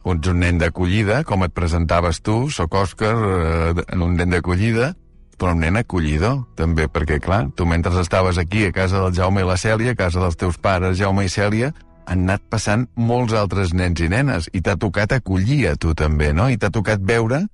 ets 0.05 0.31
un 0.31 0.41
nen 0.41 0.57
d'acollida, 0.57 1.21
com 1.27 1.45
et 1.45 1.53
presentaves 1.53 2.21
tu, 2.25 2.49
sóc 2.49 2.73
Òscar, 2.75 3.13
eh, 3.13 3.85
un 3.97 4.17
nen 4.17 4.33
d'acollida, 4.33 4.93
però 5.41 5.55
un 5.55 5.63
nen 5.63 5.79
acollidor, 5.79 6.43
també, 6.55 6.85
perquè, 6.85 7.17
clar, 7.21 7.47
tu 7.57 7.65
mentre 7.65 7.97
estaves 8.01 8.37
aquí 8.37 8.67
a 8.67 8.73
casa 8.75 8.99
del 9.01 9.15
Jaume 9.17 9.41
i 9.41 9.47
la 9.47 9.57
Cèlia, 9.57 9.95
a 9.95 9.97
casa 9.97 10.21
dels 10.21 10.37
teus 10.37 10.59
pares, 10.61 10.99
Jaume 10.99 11.25
i 11.25 11.31
Cèlia, 11.33 11.71
han 12.05 12.27
anat 12.27 12.43
passant 12.49 12.85
molts 12.95 13.33
altres 13.33 13.73
nens 13.73 14.01
i 14.01 14.09
nenes, 14.11 14.51
i 14.53 14.61
t'ha 14.61 14.77
tocat 14.77 15.15
acollir 15.17 15.63
a 15.71 15.75
tu 15.75 15.95
també, 15.97 16.29
no? 16.33 16.45
I 16.49 16.59
t'ha 16.61 16.69
tocat 16.69 17.01
veure 17.01 17.47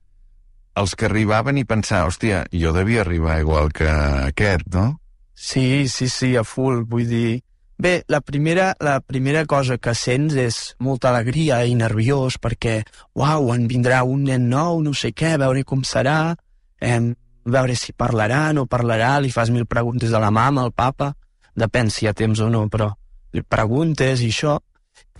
els 0.77 0.93
que 0.95 1.07
arribaven 1.07 1.57
i 1.57 1.65
pensar, 1.65 2.03
hòstia, 2.09 2.43
jo 2.51 2.73
devia 2.75 3.01
arribar 3.05 3.39
igual 3.39 3.71
que 3.71 3.87
aquest, 3.87 4.67
no? 4.75 4.97
Sí, 5.33 5.87
sí, 5.87 6.09
sí, 6.09 6.35
a 6.35 6.43
full, 6.43 6.83
vull 6.83 7.07
dir... 7.07 7.41
Bé, 7.77 8.03
la 8.07 8.21
primera, 8.21 8.75
la 8.79 8.99
primera 9.01 9.45
cosa 9.45 9.77
que 9.77 9.93
sents 9.93 10.33
és 10.41 10.55
molta 10.81 11.11
alegria 11.11 11.59
i 11.69 11.75
nerviós 11.77 12.39
perquè, 12.41 12.79
uau, 13.13 13.51
en 13.53 13.67
vindrà 13.69 13.99
un 14.01 14.23
nen 14.25 14.47
nou, 14.49 14.79
no 14.81 14.95
sé 14.97 15.11
què, 15.13 15.35
veure 15.37 15.61
com 15.61 15.83
serà, 15.85 16.33
eh, 16.81 17.01
veure 17.45 17.75
si 17.77 17.93
parlarà, 17.93 18.47
no 18.57 18.65
parlarà, 18.65 19.19
li 19.21 19.29
fas 19.29 19.51
mil 19.53 19.67
preguntes 19.69 20.09
a 20.09 20.21
la 20.23 20.31
mama, 20.33 20.63
al 20.65 20.73
papa, 20.73 21.11
depèn 21.53 21.91
si 21.93 22.05
hi 22.05 22.09
ha 22.09 22.15
temps 22.17 22.41
o 22.41 22.47
no, 22.49 22.63
però 22.65 22.89
li 23.37 23.43
preguntes 23.45 24.23
i 24.25 24.31
això, 24.33 24.55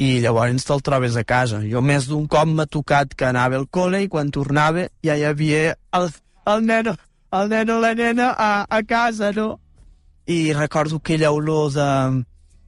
i 0.01 0.17
llavors 0.23 0.65
te'l 0.65 0.81
trobes 0.81 1.17
a 1.17 1.23
casa. 1.29 1.59
Jo 1.61 1.83
més 1.85 2.07
d'un 2.09 2.25
cop 2.25 2.49
m'ha 2.49 2.65
tocat 2.65 3.13
que 3.13 3.27
anava 3.27 3.59
al 3.59 3.67
col·le 3.69 4.01
i 4.01 4.09
quan 4.09 4.33
tornava 4.33 4.87
ja 5.05 5.13
hi 5.13 5.27
havia 5.29 5.75
el, 5.93 6.09
el 6.49 6.65
nen, 6.65 6.89
el 7.37 7.53
nen 7.53 7.69
o 7.69 7.77
la 7.85 7.93
nena 7.93 8.31
a, 8.33 8.65
a 8.65 8.81
casa, 8.81 9.29
no? 9.37 9.59
I 10.25 10.53
recordo 10.57 10.97
aquella 10.97 11.29
olor 11.31 11.71
de, 11.71 11.87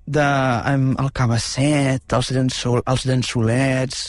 de 0.10 0.26
um, 0.74 0.94
el 0.98 1.12
cabasset, 1.14 2.04
els, 2.18 2.32
llençol, 2.34 2.82
els 2.90 3.06
llençolets, 3.06 4.08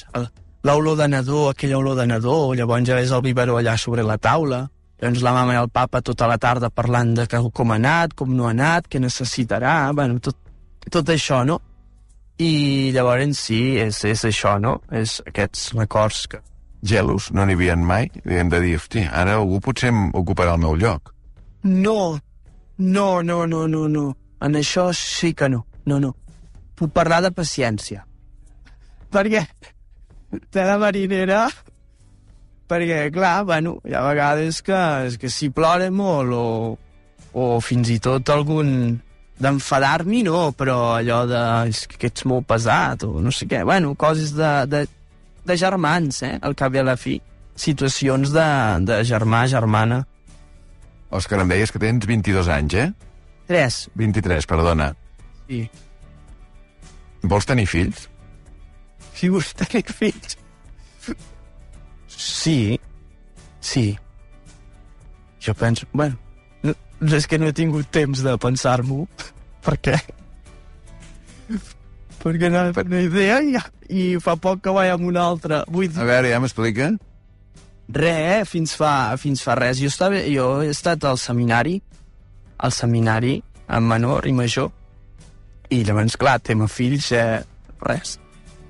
l'olor 0.65 0.97
de 0.97 1.09
nadó, 1.13 1.49
aquella 1.51 1.79
olor 1.79 1.99
de 1.99 2.07
nadó, 2.09 2.55
llavors 2.57 2.87
ja 2.89 2.97
ves 2.97 3.13
el 3.13 3.25
biberó 3.25 3.59
allà 3.61 3.77
sobre 3.77 4.05
la 4.07 4.17
taula, 4.17 4.63
doncs 5.01 5.21
la 5.25 5.35
mama 5.37 5.57
i 5.57 5.61
el 5.61 5.69
papa 5.69 6.01
tota 6.05 6.29
la 6.29 6.39
tarda 6.41 6.71
parlant 6.73 7.13
de 7.19 7.27
com 7.29 7.73
ha 7.73 7.77
anat, 7.77 8.15
com 8.17 8.33
no 8.37 8.49
ha 8.49 8.55
anat, 8.57 8.89
què 8.89 9.01
necessitarà, 9.01 9.93
bueno, 9.93 10.19
tot, 10.25 10.37
tot 10.89 11.13
això, 11.13 11.45
no? 11.45 11.61
I 12.41 12.93
llavors 12.97 13.37
sí, 13.37 13.77
és, 13.77 14.01
és 14.09 14.25
això, 14.25 14.57
no? 14.59 14.79
És 14.91 15.21
aquests 15.27 15.75
records 15.77 16.27
que... 16.27 16.41
Gelos, 16.81 17.29
no 17.37 17.45
n'hi 17.45 17.59
havia 17.59 17.77
mai? 17.77 18.09
I 18.25 18.41
hem 18.41 18.49
de 18.49 18.61
dir, 18.65 18.79
hosti, 18.81 19.05
ara 19.05 19.37
algú 19.37 19.61
potser 19.61 19.93
ocuparà 20.17 20.57
el 20.57 20.63
meu 20.63 20.79
lloc. 20.81 21.13
No, 21.63 22.17
no, 22.79 23.21
no, 23.21 23.45
no, 23.45 23.67
no, 23.69 23.89
no. 23.89 24.07
En 24.41 24.57
això 24.57 24.87
sí 24.97 25.35
que 25.37 25.51
no, 25.53 25.67
no, 25.87 26.01
no. 26.01 26.15
Puc 26.77 26.93
parlar 26.97 27.21
de 27.25 27.33
paciència. 27.35 28.05
Perquè 29.11 29.45
té 30.53 30.65
la 30.65 30.79
marinera 30.79 31.49
perquè, 32.71 33.09
clar, 33.11 33.43
bueno, 33.49 33.79
hi 33.83 33.97
ha 33.99 34.05
vegades 34.07 34.61
que, 34.63 34.79
que 35.19 35.31
si 35.33 35.51
plora 35.51 35.89
molt 35.91 36.37
o, 36.37 36.47
o 37.35 37.47
fins 37.65 37.91
i 37.91 37.99
tot 38.03 38.31
algun 38.31 38.71
d'enfadar-m'hi, 39.41 40.23
no, 40.29 40.51
però 40.57 40.77
allò 40.99 41.25
de 41.27 41.43
és 41.73 41.83
que 41.91 42.11
ets 42.11 42.27
molt 42.29 42.47
pesat 42.47 43.07
o 43.09 43.19
no 43.25 43.33
sé 43.35 43.49
què, 43.51 43.65
bueno, 43.67 43.95
coses 43.99 44.35
de, 44.37 44.53
de, 44.71 44.85
de 45.49 45.59
germans, 45.59 46.23
eh, 46.29 46.37
al 46.45 46.55
cap 46.55 46.77
i 46.77 46.83
a 46.83 46.87
la 46.87 46.97
fi. 47.01 47.19
Situacions 47.61 48.31
de, 48.33 48.49
de 48.89 49.01
germà, 49.09 49.45
germana. 49.51 50.05
Òscar, 51.11 51.41
em 51.43 51.51
deies 51.51 51.73
que 51.75 51.81
tens 51.83 52.07
22 52.07 52.49
anys, 52.55 52.77
eh? 52.79 52.89
3. 53.51 53.81
23, 53.99 54.47
perdona. 54.47 54.93
Sí. 55.51 55.65
Vols 57.27 57.49
tenir 57.49 57.67
fills? 57.67 58.05
Si 59.19 59.29
vols 59.35 59.51
tenir 59.59 59.83
fills. 59.91 60.37
Sí, 62.07 62.79
sí. 63.59 63.99
Jo 65.43 65.57
penso... 65.59 65.89
Bueno, 65.93 66.15
no, 66.63 66.77
és 67.17 67.27
que 67.27 67.41
no 67.41 67.51
he 67.51 67.57
tingut 67.57 67.91
temps 67.91 68.23
de 68.23 68.37
pensar-m'ho. 68.39 69.09
Per 69.67 69.77
què? 69.83 69.99
Perquè 72.23 72.53
no 72.53 72.63
he 72.69 72.87
una 72.87 73.03
idea 73.03 73.43
i, 73.43 73.59
i 73.91 74.09
fa 74.23 74.39
poc 74.39 74.63
que 74.63 74.75
vaig 74.77 74.95
amb 74.95 75.11
una 75.11 75.27
altra. 75.27 75.65
Vull 75.67 75.91
dir... 75.91 75.99
A 75.99 76.07
veure, 76.07 76.31
ja 76.31 76.39
m'explica. 76.39 76.93
Re, 77.91 78.17
eh? 78.39 78.43
fins 78.47 78.79
fa, 78.79 79.17
fins 79.19 79.43
fa 79.43 79.59
res. 79.59 79.83
Jo, 79.83 79.91
estava, 79.91 80.23
jo 80.31 80.61
he 80.63 80.71
estat 80.71 81.11
al 81.11 81.19
seminari, 81.19 81.81
al 82.63 82.71
seminari, 82.77 83.41
en 83.67 83.89
menor 83.91 84.31
i 84.31 84.37
major, 84.37 84.71
i 85.71 85.83
llavors, 85.87 86.17
clar, 86.19 86.39
tema 86.43 86.67
fills, 86.69 87.11
eh, 87.13 87.41
res. 87.87 88.19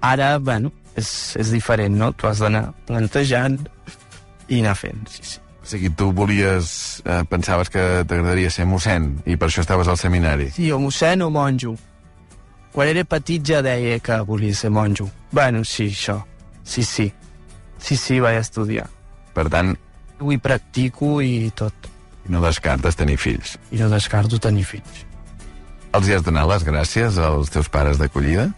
Ara, 0.05 0.39
bueno, 0.39 0.71
és, 0.97 1.37
és 1.41 1.51
diferent, 1.53 1.97
no? 1.97 2.13
Tu 2.13 2.27
has 2.29 2.41
d'anar 2.41 2.71
plantejant 2.89 3.59
i 4.49 4.61
anar 4.61 4.75
fent, 4.77 5.05
sí, 5.09 5.23
sí. 5.35 5.39
O 5.61 5.67
sigui, 5.71 5.91
tu 5.95 6.09
volies... 6.17 7.03
Eh, 7.05 7.21
pensaves 7.31 7.69
que 7.71 7.83
t'agradaria 8.09 8.51
ser 8.51 8.65
mossèn 8.67 9.11
i 9.29 9.37
per 9.37 9.49
això 9.51 9.61
estaves 9.63 9.89
al 9.93 9.99
seminari. 10.01 10.49
Sí, 10.57 10.71
o 10.73 10.79
mossèn 10.83 11.23
o 11.23 11.29
monjo. 11.31 11.77
Quan 12.73 12.89
era 12.89 13.05
petit 13.05 13.45
ja 13.45 13.61
deia 13.63 13.99
que 14.01 14.17
volia 14.27 14.55
ser 14.57 14.71
monjo. 14.71 15.09
Bueno, 15.33 15.63
sí, 15.65 15.89
això. 15.93 16.17
Sí, 16.65 16.83
sí. 16.87 17.11
Sí, 17.81 17.97
sí, 17.97 18.19
vaig 18.21 18.41
estudiar. 18.41 18.89
Per 19.35 19.49
tant, 19.53 19.77
Ho 20.21 20.29
hi 20.33 20.37
practico 20.37 21.21
i 21.25 21.51
tot. 21.57 21.73
no 22.29 22.41
descartes 22.45 22.95
tenir 22.97 23.17
fills. 23.19 23.55
I 23.73 23.79
no 23.81 23.89
descarto 23.89 24.39
tenir 24.39 24.65
fills. 24.69 25.05
Els 25.97 26.07
hi 26.07 26.15
has 26.15 26.23
donat 26.27 26.47
les 26.51 26.65
gràcies 26.67 27.19
als 27.19 27.51
teus 27.51 27.69
pares 27.73 27.99
d'acollida? 27.99 28.51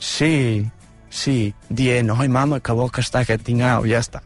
Sí, 0.00 0.66
sí. 1.10 1.54
Dient, 1.68 2.12
oi, 2.12 2.28
mama, 2.28 2.60
que 2.60 2.76
bo 2.76 2.88
que 2.92 3.00
està 3.04 3.24
aquest 3.24 3.42
tingau, 3.46 3.88
ja 3.88 4.02
està. 4.04 4.20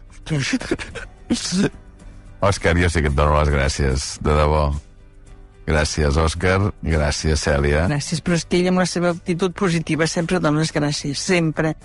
Òscar, 2.41 2.75
jo 2.79 2.89
sí 2.91 3.03
que 3.05 3.11
et 3.13 3.17
dono 3.17 3.37
les 3.39 3.51
gràcies, 3.53 4.15
de 4.25 4.35
debò. 4.37 4.71
Gràcies, 5.71 6.17
Òscar. 6.19 6.73
Gràcies, 6.83 7.45
Cèlia. 7.45 7.85
Gràcies, 7.91 8.23
però 8.25 8.39
és 8.39 8.47
que 8.49 8.59
ell 8.59 8.73
amb 8.73 8.83
la 8.83 8.89
seva 8.91 9.13
actitud 9.15 9.55
positiva 9.55 10.09
sempre 10.11 10.41
dona 10.43 10.65
les 10.65 10.75
gràcies, 10.75 11.21
sempre. 11.21 11.77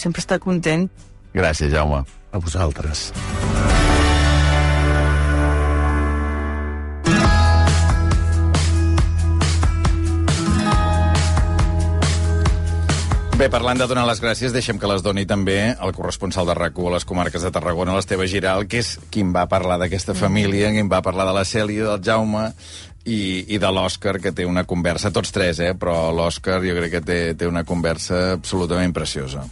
Sempre 0.00 0.24
està 0.24 0.40
content. 0.42 0.88
Gràcies, 1.36 1.70
Jaume. 1.72 2.02
A 2.32 2.40
vosaltres. 2.40 3.10
Bé, 13.42 13.48
parlant 13.50 13.74
de 13.74 13.88
donar 13.90 14.04
les 14.06 14.20
gràcies, 14.22 14.52
deixem 14.54 14.78
que 14.78 14.86
les 14.86 15.02
doni 15.02 15.24
també 15.26 15.72
el 15.72 15.90
corresponsal 15.96 16.46
de 16.46 16.54
rac 16.54 16.76
a 16.78 16.90
les 16.94 17.04
comarques 17.04 17.42
de 17.42 17.50
Tarragona, 17.50 17.96
l'Esteve 17.96 18.28
Giral, 18.30 18.68
que 18.70 18.78
és 18.78 18.90
qui 19.10 19.24
em 19.26 19.32
va 19.34 19.48
parlar 19.50 19.80
d'aquesta 19.82 20.14
família, 20.14 20.70
qui 20.70 20.78
em 20.78 20.86
va 20.86 21.00
parlar 21.02 21.26
de 21.26 21.32
la 21.34 21.42
Cèlia, 21.42 21.88
del 21.88 22.04
Jaume 22.06 22.44
i, 23.02 23.42
i 23.50 23.58
de 23.58 23.72
l'Òscar, 23.74 24.20
que 24.22 24.30
té 24.30 24.46
una 24.46 24.62
conversa, 24.62 25.10
tots 25.10 25.34
tres, 25.34 25.58
eh? 25.58 25.72
però 25.74 26.12
l'Òscar 26.14 26.60
jo 26.62 26.76
crec 26.78 26.94
que 26.94 27.02
té, 27.02 27.18
té 27.34 27.50
una 27.50 27.64
conversa 27.66 28.36
absolutament 28.36 28.94
preciosa. 28.94 29.42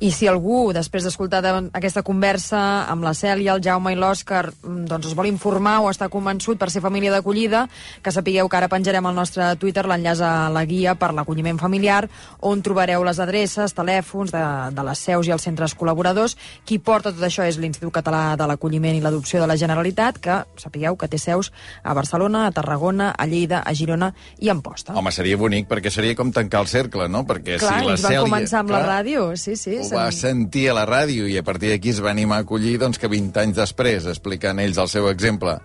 I 0.00 0.12
si 0.14 0.28
algú, 0.30 0.68
després 0.72 1.02
d'escoltar 1.02 1.40
de- 1.42 1.70
aquesta 1.74 2.04
conversa 2.06 2.86
amb 2.86 3.02
la 3.02 3.10
Cèlia, 3.18 3.56
el 3.56 3.62
Jaume 3.64 3.90
i 3.92 3.96
l'Òscar, 3.96 4.52
mm, 4.62 4.84
doncs 4.86 5.08
es 5.08 5.14
vol 5.18 5.26
informar 5.26 5.80
o 5.80 5.88
està 5.90 6.08
convençut 6.08 6.56
per 6.56 6.70
ser 6.70 6.80
família 6.80 7.10
d'acollida, 7.10 7.68
que 8.00 8.12
sapigueu 8.12 8.48
que 8.48 8.56
ara 8.56 8.68
penjarem 8.68 9.04
al 9.06 9.16
nostre 9.16 9.56
Twitter 9.56 9.86
l'enllaç 9.88 10.20
a 10.20 10.50
la 10.50 10.64
guia 10.64 10.94
per 10.94 11.12
l'acolliment 11.12 11.58
familiar, 11.58 12.08
on 12.40 12.62
trobareu 12.62 13.02
les 13.02 13.18
adreces, 13.18 13.74
telèfons 13.74 14.30
de, 14.30 14.70
de 14.70 14.84
les 14.84 14.98
seus 14.98 15.26
i 15.26 15.32
els 15.32 15.42
centres 15.42 15.74
col·laboradors. 15.76 16.36
Qui 16.64 16.78
porta 16.78 17.10
tot 17.10 17.22
això 17.26 17.42
és 17.42 17.58
l'Institut 17.58 17.92
Català 17.92 18.36
de 18.36 18.46
l'Acolliment 18.46 18.94
i 18.94 19.00
l'Adopció 19.00 19.40
de 19.40 19.48
la 19.48 19.56
Generalitat, 19.56 20.18
que 20.20 20.44
sapigueu 20.56 20.94
que 20.96 21.08
té 21.08 21.18
seus 21.18 21.50
a 21.82 21.92
Barcelona, 21.92 22.46
a 22.46 22.52
Tarragona, 22.52 23.10
a 23.18 23.26
Lleida, 23.26 23.64
a 23.66 23.74
Girona 23.74 24.14
i 24.38 24.48
a 24.48 24.52
Amposta. 24.52 24.94
Home, 24.94 25.10
seria 25.10 25.36
bonic, 25.36 25.66
perquè 25.66 25.90
seria 25.90 26.14
com 26.14 26.30
tancar 26.30 26.60
el 26.60 26.68
cercle, 26.68 27.08
no? 27.08 27.24
Perquè 27.26 27.58
Clar, 27.58 27.80
si 27.80 27.84
la 27.84 27.92
ells 27.96 28.02
van 28.02 28.12
Cèlia... 28.12 28.22
començar 28.22 28.60
amb 28.60 28.68
clar, 28.70 28.82
la 28.86 29.02
ràdio, 29.02 29.36
sí, 29.36 29.56
sí. 29.56 29.87
Ho 29.88 29.96
va 29.96 30.06
sentir 30.12 30.68
a 30.70 30.74
la 30.76 30.84
ràdio 30.88 31.26
i 31.28 31.36
a 31.38 31.42
partir 31.46 31.70
d'aquí 31.72 31.90
es 31.94 32.00
va 32.04 32.10
animar 32.10 32.38
a 32.42 32.46
acollir 32.46 32.76
doncs, 32.80 32.98
que 32.98 33.08
20 33.10 33.40
anys 33.42 33.56
després, 33.56 34.06
explicant 34.12 34.58
ells 34.62 34.78
el 34.78 34.88
seu 34.88 35.08
exemple, 35.10 35.56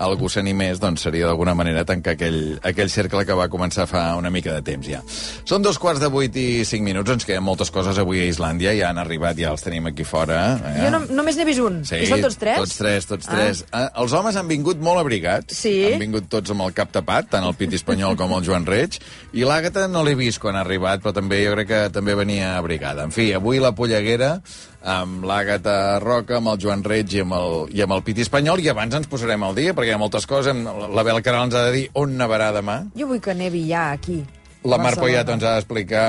algú 0.00 0.28
s'animés, 0.32 0.80
doncs 0.80 1.02
seria 1.06 1.26
d'alguna 1.28 1.54
manera 1.54 1.84
tancar 1.88 2.14
aquell, 2.16 2.58
aquell 2.62 2.90
cercle 2.92 3.24
que 3.26 3.36
va 3.36 3.48
començar 3.52 3.86
fa 3.90 4.04
una 4.18 4.30
mica 4.30 4.52
de 4.56 4.62
temps 4.62 4.86
ja. 4.88 5.00
Són 5.48 5.62
dos 5.62 5.78
quarts 5.78 6.00
de 6.00 6.08
vuit 6.12 6.36
i 6.40 6.64
cinc 6.68 6.84
minuts, 6.86 7.10
ens 7.10 7.26
queden 7.28 7.44
moltes 7.46 7.70
coses 7.74 7.98
avui 8.00 8.20
a 8.22 8.28
Islàndia, 8.30 8.72
ja 8.78 8.90
han 8.90 8.98
arribat, 9.02 9.36
ja 9.40 9.50
els 9.54 9.62
tenim 9.64 9.86
aquí 9.90 10.04
fora. 10.04 10.40
Eh? 10.70 10.76
Jo 10.84 10.90
no, 10.94 11.02
només 11.10 11.36
n'he 11.38 11.44
vist 11.48 11.60
un. 11.64 11.80
Sí, 11.88 12.02
I 12.04 12.10
són 12.10 12.22
tots 12.24 12.38
tres? 12.40 12.58
Tots 12.62 12.76
tres, 12.78 13.06
tots 13.10 13.28
Ah. 13.28 13.34
tres. 13.36 13.64
Eh, 13.72 13.86
Els 14.00 14.12
homes 14.12 14.36
han 14.36 14.48
vingut 14.48 14.78
molt 14.80 14.98
abrigats. 15.00 15.56
Sí. 15.56 15.92
Han 15.92 16.00
vingut 16.00 16.28
tots 16.32 16.50
amb 16.50 16.62
el 16.62 16.72
cap 16.72 16.90
tapat, 16.92 17.28
tant 17.30 17.44
el 17.44 17.54
Piti 17.54 17.76
Espanyol 17.76 18.16
com 18.16 18.32
el 18.36 18.44
Joan 18.46 18.64
Reig. 18.66 18.98
I 19.36 19.44
l'Àgata 19.44 19.86
no 19.90 20.02
l'he 20.04 20.14
vist 20.14 20.40
quan 20.40 20.56
ha 20.56 20.60
arribat, 20.64 21.02
però 21.02 21.12
també 21.14 21.42
jo 21.44 21.52
crec 21.54 21.68
que 21.68 21.80
també 21.90 22.14
venia 22.14 22.56
abrigada. 22.58 23.04
En 23.04 23.10
fi, 23.12 23.32
avui 23.36 23.58
la 23.60 23.69
polleguera 23.76 24.40
amb 24.82 25.24
l'Àgata 25.28 25.98
Roca, 26.02 26.36
amb 26.38 26.48
el 26.54 26.58
Joan 26.62 26.82
Reig 26.84 27.12
i 27.14 27.20
amb 27.24 27.34
el, 27.36 27.56
i 27.76 27.82
amb 27.84 27.92
el 27.96 28.02
Piti 28.06 28.22
Espanyol, 28.24 28.60
i 28.64 28.68
abans 28.72 28.94
ens 28.96 29.06
posarem 29.10 29.42
al 29.44 29.54
dia, 29.58 29.74
perquè 29.76 29.92
hi 29.92 29.96
ha 29.96 30.00
moltes 30.00 30.26
coses. 30.26 30.56
La 30.94 31.02
Bel 31.06 31.22
Caral 31.22 31.48
ens 31.48 31.54
ha 31.58 31.64
de 31.68 31.72
dir 31.78 31.86
on 31.94 32.14
nevarà 32.18 32.50
demà. 32.56 32.78
Jo 32.96 33.06
vull 33.10 33.20
que 33.20 33.34
nevi 33.34 33.66
ja 33.68 33.90
aquí. 33.92 34.22
La 34.64 34.76
Mar. 34.78 34.94
Poyat 35.00 35.28
ens 35.32 35.42
ha 35.44 35.54
d'explicar 35.58 36.06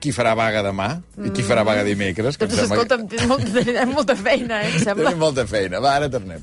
qui 0.00 0.12
farà 0.12 0.34
vaga 0.36 0.60
demà 0.62 0.90
i 1.24 1.30
qui 1.32 1.42
farà 1.42 1.62
vaga 1.64 1.82
dimecres. 1.84 2.36
que 2.36 2.44
em 2.44 2.50
Doncs 2.50 2.60
sembla 2.68 2.76
que- 2.76 2.82
escolta'm, 2.84 3.08
tens 3.08 3.26
molta, 3.26 3.86
molta 3.96 4.16
feina, 4.16 4.62
eh, 4.62 4.70
em 4.74 4.78
sembla. 4.84 5.08
Tenim 5.10 5.18
molta 5.24 5.46
feina. 5.46 5.80
Va, 5.80 5.94
ara 5.96 6.08
tornem. 6.12 6.42